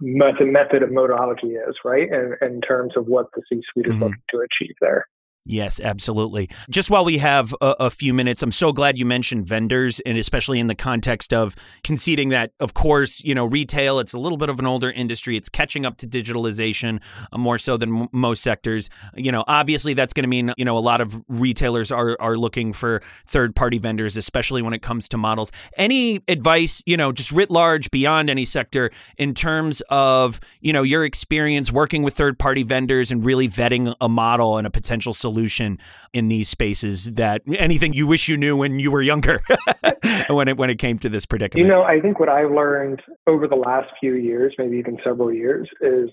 method 0.00 0.48
method 0.48 0.82
of 0.82 0.90
modology 0.90 1.56
is, 1.68 1.76
right? 1.84 2.10
And 2.10 2.34
in 2.42 2.60
terms 2.60 2.94
of 2.96 3.06
what 3.06 3.26
the 3.34 3.42
C-suite 3.48 3.86
is 3.86 3.92
mm-hmm. 3.92 4.02
looking 4.02 4.22
to 4.30 4.38
achieve 4.38 4.74
there. 4.80 5.06
Yes, 5.44 5.80
absolutely. 5.80 6.48
Just 6.70 6.88
while 6.88 7.04
we 7.04 7.18
have 7.18 7.52
a, 7.60 7.74
a, 7.80 7.90
few 7.90 8.14
minutes, 8.14 8.44
I'm 8.44 8.52
so 8.52 8.72
glad 8.72 8.96
you 8.96 9.04
mentioned 9.04 9.44
vendors, 9.44 9.98
and 10.06 10.16
especially 10.16 10.60
in 10.60 10.68
the 10.68 10.76
context 10.76 11.34
of 11.34 11.56
conceding 11.82 12.28
that, 12.28 12.52
of 12.60 12.74
course, 12.74 13.20
you 13.24 13.34
know, 13.34 13.44
retail, 13.44 13.98
it's 13.98 14.12
a 14.12 14.20
little 14.20 14.38
bit 14.38 14.50
of 14.50 14.60
an 14.60 14.66
older 14.66 14.92
industry. 14.92 15.36
It's 15.36 15.48
catching 15.48 15.84
up 15.84 15.96
to 15.96 16.06
digitalization 16.06 17.00
uh, 17.32 17.38
more 17.38 17.58
so 17.58 17.76
than 17.76 18.02
m- 18.02 18.08
most 18.12 18.40
sectors. 18.40 18.88
You 19.16 19.32
know, 19.32 19.42
obviously, 19.48 19.94
that's 19.94 20.12
going 20.12 20.22
to 20.22 20.28
mean, 20.28 20.52
you 20.56 20.64
know, 20.64 20.78
a 20.78 20.80
lot 20.80 21.00
of 21.00 21.20
retailers 21.26 21.90
are, 21.90 22.16
are 22.20 22.36
looking 22.36 22.72
for 22.72 23.02
third 23.26 23.56
party 23.56 23.78
vendors, 23.78 24.16
especially 24.16 24.62
when 24.62 24.74
it 24.74 24.82
comes 24.82 25.08
to 25.08 25.18
models. 25.18 25.50
Any 25.76 26.20
advice, 26.28 26.84
you 26.86 26.96
know, 26.96 27.10
just 27.10 27.32
writ 27.32 27.50
large 27.50 27.90
beyond 27.90 28.30
any 28.30 28.44
sector 28.44 28.92
in 29.18 29.34
terms 29.34 29.82
of, 29.90 30.38
you 30.60 30.72
know, 30.72 30.84
your 30.84 31.04
experience 31.04 31.72
working 31.72 32.04
with 32.04 32.14
third 32.14 32.38
party 32.38 32.62
vendors 32.62 33.10
and 33.10 33.24
really 33.24 33.48
vetting 33.48 33.92
a 34.00 34.08
model 34.08 34.56
and 34.56 34.68
a 34.68 34.70
potential 34.70 35.12
solution? 35.12 35.31
Solution 35.32 35.78
in 36.12 36.28
these 36.28 36.48
spaces 36.48 37.12
that 37.12 37.42
anything 37.56 37.92
you 37.92 38.06
wish 38.06 38.28
you 38.28 38.36
knew 38.36 38.56
when 38.56 38.78
you 38.78 38.90
were 38.90 39.02
younger 39.02 39.40
when 40.28 40.48
it 40.48 40.56
when 40.56 40.70
it 40.70 40.78
came 40.78 40.98
to 40.98 41.08
this 41.08 41.26
predicament? 41.26 41.66
You 41.66 41.72
know, 41.72 41.82
I 41.82 42.00
think 42.00 42.20
what 42.20 42.28
I've 42.28 42.50
learned 42.50 43.02
over 43.26 43.48
the 43.48 43.56
last 43.56 43.88
few 44.00 44.14
years, 44.14 44.54
maybe 44.58 44.76
even 44.76 44.98
several 45.04 45.32
years, 45.32 45.68
is 45.80 46.10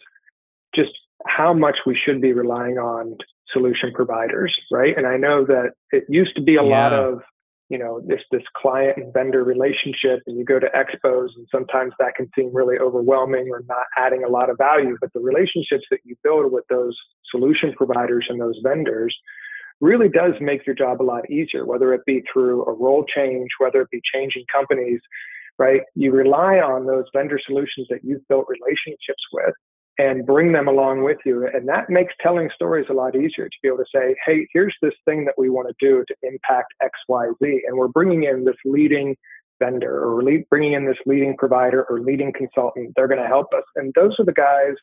just 0.74 0.92
how 1.26 1.54
much 1.54 1.78
we 1.86 1.98
should 2.06 2.22
be 2.22 2.34
relying 2.34 2.78
on 2.78 3.18
solution 3.52 3.92
providers, 3.94 4.56
right? 4.72 4.96
And 4.96 5.06
I 5.06 5.18
know 5.18 5.46
that 5.46 5.72
it 5.92 6.06
used 6.08 6.36
to 6.36 6.42
be 6.42 6.56
a 6.56 6.64
yeah. 6.64 6.70
lot 6.70 6.94
of 6.94 7.22
you 7.70 7.78
know 7.78 8.02
this 8.06 8.22
this 8.32 8.44
client 8.56 8.98
and 8.98 9.14
vendor 9.14 9.44
relationship 9.44 10.22
and 10.28 10.38
you 10.38 10.46
go 10.46 10.60
to 10.60 10.68
expos 10.68 11.30
and 11.36 11.48
sometimes 11.52 11.94
that 12.00 12.16
can 12.16 12.30
seem 12.36 12.54
really 12.54 12.78
overwhelming 12.78 13.48
or 13.52 13.64
not 13.68 13.86
adding 13.98 14.24
a 14.24 14.30
lot 14.30 14.50
of 14.50 14.58
value 14.58 14.98
but 15.00 15.12
the 15.14 15.20
relationships 15.20 15.86
that 15.92 16.00
you 16.04 16.16
build 16.24 16.52
with 16.52 16.66
those 16.70 16.96
solution 17.32 17.74
providers 17.78 18.26
and 18.30 18.42
those 18.42 18.60
vendors 18.64 19.16
really 19.82 20.10
does 20.10 20.34
make 20.42 20.66
your 20.66 20.76
job 20.76 21.02
a 21.02 21.04
lot 21.04 21.30
easier 21.30 21.66
whether 21.66 21.94
it 21.94 22.02
be 22.06 22.24
through 22.32 22.66
a 22.66 22.74
role 22.74 23.06
change 23.16 23.48
whether 23.60 23.82
it 23.82 23.90
be 23.92 24.02
changing 24.14 24.44
companies 24.52 25.00
right? 25.60 25.82
You 25.94 26.12
rely 26.12 26.56
on 26.56 26.88
those 26.88 27.04
vendor 27.14 27.40
solutions 27.46 27.86
that 27.90 28.00
you've 28.02 28.26
built 28.30 28.48
relationships 28.48 29.22
with 29.32 29.54
and 30.00 30.26
bring 30.26 30.54
them 30.54 30.70
along 30.70 31.04
with 31.04 31.18
you. 31.26 31.46
And 31.54 31.68
that 31.68 31.90
makes 31.90 32.14
telling 32.22 32.50
stories 32.56 32.88
a 32.90 32.94
lot 32.94 33.16
easier 33.16 33.50
to 33.50 33.58
be 33.62 33.68
able 33.68 33.80
to 33.80 33.86
say, 33.94 34.16
hey, 34.26 34.48
here's 34.54 34.76
this 34.82 34.94
thing 35.04 35.26
that 35.26 35.36
we 35.38 35.50
want 35.50 35.68
to 35.68 35.76
do 35.78 36.06
to 36.08 36.16
impact 36.24 36.74
XYZ. 36.82 37.60
And 37.68 37.78
we're 37.78 37.90
bringing 37.90 38.24
in 38.24 38.46
this 38.46 38.56
leading 38.64 39.18
vendor 39.60 40.02
or 40.02 40.24
bringing 40.50 40.72
in 40.72 40.86
this 40.86 40.98
leading 41.06 41.36
provider 41.38 41.84
or 41.90 42.00
leading 42.00 42.32
consultant. 42.32 42.94
They're 42.96 43.10
going 43.10 43.22
to 43.22 43.28
help 43.28 43.48
us. 43.54 43.64
And 43.76 43.94
those 43.94 44.16
are 44.20 44.26
the 44.26 44.32
guys 44.32 44.76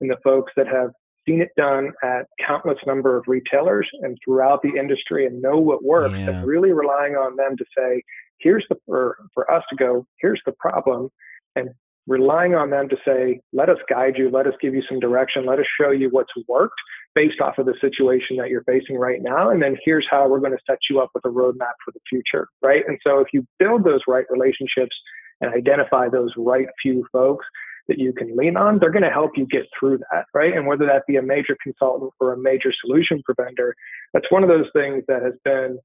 and 0.00 0.08
the 0.08 0.18
folks 0.22 0.52
that 0.56 0.68
have 0.68 0.90
seen 1.26 1.40
it 1.40 1.50
done 1.56 1.90
at 2.04 2.26
countless 2.46 2.78
number 2.86 3.16
of 3.16 3.24
retailers 3.26 3.88
and 4.02 4.16
throughout 4.24 4.62
the 4.62 4.78
industry 4.78 5.26
and 5.26 5.42
know 5.42 5.58
what 5.58 5.82
works 5.82 6.14
yeah. 6.14 6.30
and 6.30 6.46
really 6.46 6.70
relying 6.70 7.14
on 7.16 7.34
them 7.34 7.56
to 7.56 7.64
say, 7.76 8.00
here's 8.38 8.64
the, 8.68 8.76
for, 8.86 9.16
for 9.34 9.50
us 9.50 9.64
to 9.70 9.74
go, 9.74 10.06
here's 10.20 10.40
the 10.46 10.52
problem 10.52 11.10
and 11.56 11.70
relying 12.06 12.54
on 12.54 12.70
them 12.70 12.88
to 12.88 12.96
say, 13.06 13.40
let 13.52 13.68
us 13.68 13.78
guide 13.88 14.14
you, 14.16 14.30
let 14.30 14.46
us 14.46 14.54
give 14.60 14.74
you 14.74 14.82
some 14.88 15.00
direction, 15.00 15.46
let 15.46 15.58
us 15.58 15.66
show 15.80 15.90
you 15.90 16.08
what's 16.10 16.32
worked 16.48 16.74
based 17.14 17.40
off 17.40 17.58
of 17.58 17.66
the 17.66 17.74
situation 17.80 18.36
that 18.36 18.50
you're 18.50 18.64
facing 18.64 18.96
right 18.96 19.22
now. 19.22 19.50
And 19.50 19.62
then 19.62 19.76
here's 19.84 20.06
how 20.10 20.28
we're 20.28 20.40
going 20.40 20.52
to 20.52 20.58
set 20.68 20.78
you 20.90 21.00
up 21.00 21.10
with 21.14 21.24
a 21.24 21.28
roadmap 21.28 21.74
for 21.84 21.92
the 21.92 22.00
future, 22.08 22.48
right? 22.62 22.82
And 22.86 22.98
so 23.06 23.20
if 23.20 23.28
you 23.32 23.46
build 23.58 23.84
those 23.84 24.00
right 24.06 24.26
relationships 24.30 24.96
and 25.40 25.54
identify 25.54 26.08
those 26.08 26.32
right 26.36 26.66
few 26.82 27.06
folks 27.12 27.46
that 27.88 27.98
you 27.98 28.12
can 28.12 28.36
lean 28.36 28.56
on, 28.56 28.78
they're 28.78 28.90
going 28.90 29.02
to 29.02 29.10
help 29.10 29.32
you 29.36 29.46
get 29.46 29.66
through 29.78 29.98
that, 30.10 30.24
right? 30.34 30.54
And 30.54 30.66
whether 30.66 30.86
that 30.86 31.02
be 31.06 31.16
a 31.16 31.22
major 31.22 31.56
consultant 31.62 32.12
or 32.18 32.32
a 32.32 32.38
major 32.38 32.72
solution 32.84 33.22
provider, 33.24 33.74
that's 34.12 34.30
one 34.30 34.42
of 34.42 34.48
those 34.48 34.66
things 34.74 35.04
that 35.08 35.22
has 35.22 35.34
been 35.44 35.78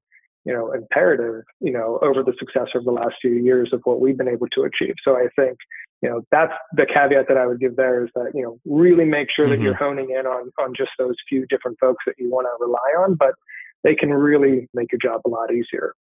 you 0.44 0.52
know 0.52 0.72
imperative 0.72 1.44
you 1.60 1.72
know 1.72 1.98
over 2.02 2.22
the 2.22 2.32
success 2.38 2.68
of 2.74 2.84
the 2.84 2.90
last 2.90 3.14
few 3.20 3.32
years 3.32 3.70
of 3.72 3.80
what 3.84 4.00
we've 4.00 4.16
been 4.16 4.28
able 4.28 4.46
to 4.48 4.62
achieve 4.62 4.94
so 5.04 5.16
i 5.16 5.26
think 5.36 5.58
you 6.02 6.08
know 6.08 6.22
that's 6.30 6.52
the 6.72 6.86
caveat 6.86 7.26
that 7.28 7.36
i 7.36 7.46
would 7.46 7.60
give 7.60 7.76
there 7.76 8.04
is 8.04 8.10
that 8.14 8.30
you 8.34 8.42
know 8.42 8.58
really 8.64 9.04
make 9.04 9.28
sure 9.34 9.44
mm-hmm. 9.44 9.54
that 9.56 9.60
you're 9.60 9.74
honing 9.74 10.10
in 10.18 10.26
on 10.26 10.50
on 10.58 10.72
just 10.76 10.90
those 10.98 11.14
few 11.28 11.46
different 11.46 11.78
folks 11.78 12.02
that 12.06 12.14
you 12.18 12.30
want 12.30 12.46
to 12.46 12.64
rely 12.64 13.04
on 13.04 13.14
but 13.14 13.34
they 13.82 13.94
can 13.94 14.10
really 14.10 14.68
make 14.74 14.88
your 14.92 14.98
job 15.02 15.22
a 15.26 15.28
lot 15.28 15.52
easier. 15.52 15.94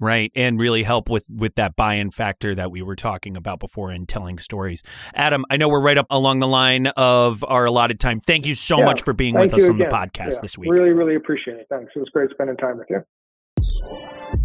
Right 0.00 0.30
and 0.36 0.60
really 0.60 0.84
help 0.84 1.10
with 1.10 1.24
with 1.28 1.56
that 1.56 1.74
buy-in 1.74 2.12
factor 2.12 2.54
that 2.54 2.70
we 2.70 2.82
were 2.82 2.94
talking 2.94 3.36
about 3.36 3.58
before 3.58 3.90
in 3.90 4.06
telling 4.06 4.38
stories. 4.38 4.84
Adam 5.12 5.44
i 5.50 5.56
know 5.56 5.68
we're 5.68 5.80
right 5.80 5.98
up 5.98 6.06
along 6.08 6.38
the 6.38 6.46
line 6.46 6.86
of 6.86 7.44
our 7.48 7.64
allotted 7.64 7.98
time. 7.98 8.20
Thank 8.20 8.46
you 8.46 8.54
so 8.54 8.78
yeah. 8.78 8.84
much 8.84 9.02
for 9.02 9.12
being 9.12 9.34
with 9.34 9.52
us 9.52 9.68
on 9.68 9.76
the 9.76 9.86
podcast 9.86 10.34
yeah. 10.34 10.38
this 10.42 10.56
week. 10.56 10.70
Really 10.70 10.90
really 10.90 11.16
appreciate 11.16 11.56
it. 11.56 11.66
Thanks. 11.68 11.90
It 11.96 11.98
was 11.98 12.08
great 12.10 12.30
spending 12.30 12.56
time 12.56 12.78
with 12.78 12.88
you 12.88 14.38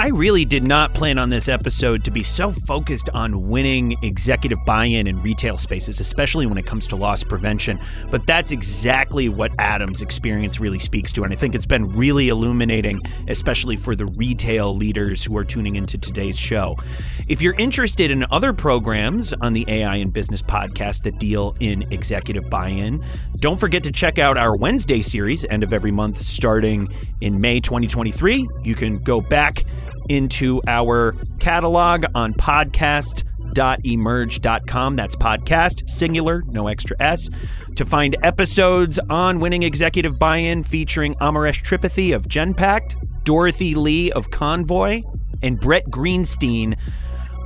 I 0.00 0.08
really 0.08 0.46
did 0.46 0.62
not 0.62 0.94
plan 0.94 1.18
on 1.18 1.28
this 1.28 1.46
episode 1.46 2.04
to 2.04 2.10
be 2.10 2.22
so 2.22 2.52
focused 2.52 3.10
on 3.10 3.50
winning 3.50 3.98
executive 4.02 4.58
buy 4.64 4.86
in 4.86 5.06
in 5.06 5.20
retail 5.20 5.58
spaces, 5.58 6.00
especially 6.00 6.46
when 6.46 6.56
it 6.56 6.64
comes 6.64 6.86
to 6.86 6.96
loss 6.96 7.22
prevention. 7.22 7.78
But 8.10 8.26
that's 8.26 8.50
exactly 8.50 9.28
what 9.28 9.52
Adam's 9.58 10.00
experience 10.00 10.58
really 10.58 10.78
speaks 10.78 11.12
to. 11.12 11.24
And 11.24 11.34
I 11.34 11.36
think 11.36 11.54
it's 11.54 11.66
been 11.66 11.84
really 11.84 12.30
illuminating, 12.30 12.98
especially 13.28 13.76
for 13.76 13.94
the 13.94 14.06
retail 14.06 14.74
leaders 14.74 15.22
who 15.22 15.36
are 15.36 15.44
tuning 15.44 15.76
into 15.76 15.98
today's 15.98 16.38
show. 16.38 16.78
If 17.28 17.42
you're 17.42 17.58
interested 17.58 18.10
in 18.10 18.24
other 18.30 18.54
programs 18.54 19.34
on 19.42 19.52
the 19.52 19.66
AI 19.68 19.96
and 19.96 20.14
Business 20.14 20.40
podcast 20.40 21.02
that 21.02 21.18
deal 21.18 21.54
in 21.60 21.84
executive 21.92 22.48
buy 22.48 22.68
in, 22.68 23.04
don't 23.36 23.60
forget 23.60 23.82
to 23.82 23.92
check 23.92 24.18
out 24.18 24.38
our 24.38 24.56
Wednesday 24.56 25.02
series, 25.02 25.44
end 25.50 25.62
of 25.62 25.74
every 25.74 25.92
month, 25.92 26.22
starting 26.22 26.88
in 27.20 27.38
May 27.38 27.60
2023. 27.60 28.48
You 28.62 28.74
can 28.74 28.96
go 28.96 29.20
back 29.20 29.66
into 30.10 30.60
our 30.66 31.14
catalog 31.38 32.04
on 32.14 32.34
podcast 32.34 33.24
podcast.emerj.com. 33.50 34.96
That's 34.96 35.16
podcast, 35.16 35.88
singular, 35.88 36.42
no 36.46 36.68
extra 36.68 36.96
S. 37.00 37.28
To 37.76 37.84
find 37.84 38.16
episodes 38.22 38.98
on 39.10 39.40
winning 39.40 39.62
executive 39.62 40.18
buy 40.18 40.38
in 40.38 40.62
featuring 40.64 41.14
Amaresh 41.16 41.62
Tripathi 41.62 42.14
of 42.14 42.26
Genpact, 42.26 43.24
Dorothy 43.24 43.74
Lee 43.74 44.12
of 44.12 44.30
Convoy, 44.30 45.02
and 45.42 45.58
Brett 45.60 45.86
Greenstein 45.86 46.78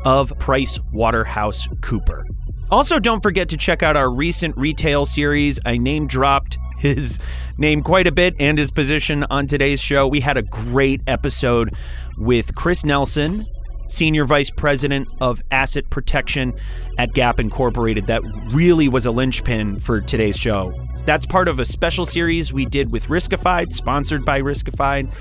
of 0.05 0.37
Price 0.39 0.79
Waterhouse 0.93 1.69
Cooper. 1.81 2.27
Also, 2.71 2.99
don't 2.99 3.23
forget 3.23 3.49
to 3.51 3.57
check 3.57 3.83
out 3.83 3.97
our 3.97 4.11
recent 4.11 4.57
retail 4.57 5.07
series. 5.07 5.61
I 5.65 5.77
name 5.77 6.07
dropped 6.07 6.59
his 6.77 7.19
name 7.59 7.83
quite 7.83 8.07
a 8.07 8.13
bit 8.13 8.35
and 8.39 8.59
his 8.59 8.71
position 8.71 9.25
on 9.31 9.47
today's 9.47 9.81
show. 9.81 10.07
We 10.07 10.21
had 10.21 10.37
a 10.37 10.43
great 10.43 11.01
episode 11.07 11.75
with 12.19 12.55
Chris 12.55 12.85
Nelson, 12.85 13.47
Senior 13.89 14.25
Vice 14.25 14.51
President 14.51 15.09
of 15.21 15.43
Asset 15.51 15.89
Protection 15.91 16.55
at 16.99 17.13
Gap 17.13 17.39
Incorporated, 17.39 18.07
that 18.07 18.23
really 18.53 18.89
was 18.89 19.07
a 19.07 19.11
linchpin 19.11 19.79
for 19.79 20.01
today's 20.01 20.39
show. 20.39 20.73
That's 21.05 21.27
part 21.27 21.49
of 21.49 21.61
a 21.61 21.65
special 21.65 22.07
series 22.07 22.53
we 22.53 22.65
did 22.65 22.91
with 22.91 23.09
Riskified, 23.09 23.73
sponsored 23.73 24.25
by 24.25 24.41
Riskified, 24.41 25.15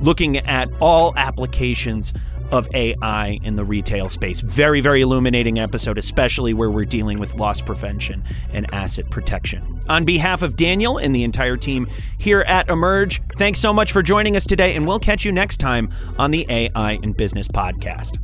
looking 0.00 0.38
at 0.38 0.68
all 0.80 1.12
applications 1.16 2.12
of 2.52 2.68
AI 2.74 3.38
in 3.42 3.56
the 3.56 3.64
retail 3.64 4.08
space. 4.08 4.40
Very, 4.40 4.80
very 4.80 5.02
illuminating 5.02 5.58
episode, 5.58 5.98
especially 5.98 6.54
where 6.54 6.70
we're 6.70 6.84
dealing 6.84 7.18
with 7.18 7.34
loss 7.36 7.60
prevention 7.60 8.24
and 8.52 8.72
asset 8.72 9.08
protection. 9.10 9.80
On 9.88 10.04
behalf 10.04 10.42
of 10.42 10.56
Daniel 10.56 10.98
and 10.98 11.14
the 11.14 11.24
entire 11.24 11.56
team 11.56 11.86
here 12.18 12.42
at 12.42 12.68
Emerj, 12.68 13.20
thanks 13.38 13.58
so 13.58 13.72
much 13.72 13.92
for 13.92 14.02
joining 14.02 14.36
us 14.36 14.46
today, 14.46 14.74
and 14.74 14.86
we'll 14.86 14.98
catch 14.98 15.24
you 15.24 15.32
next 15.32 15.58
time 15.58 15.92
on 16.18 16.30
the 16.30 16.46
AI 16.48 16.92
in 17.02 17.12
Business 17.12 17.48
podcast. 17.48 18.18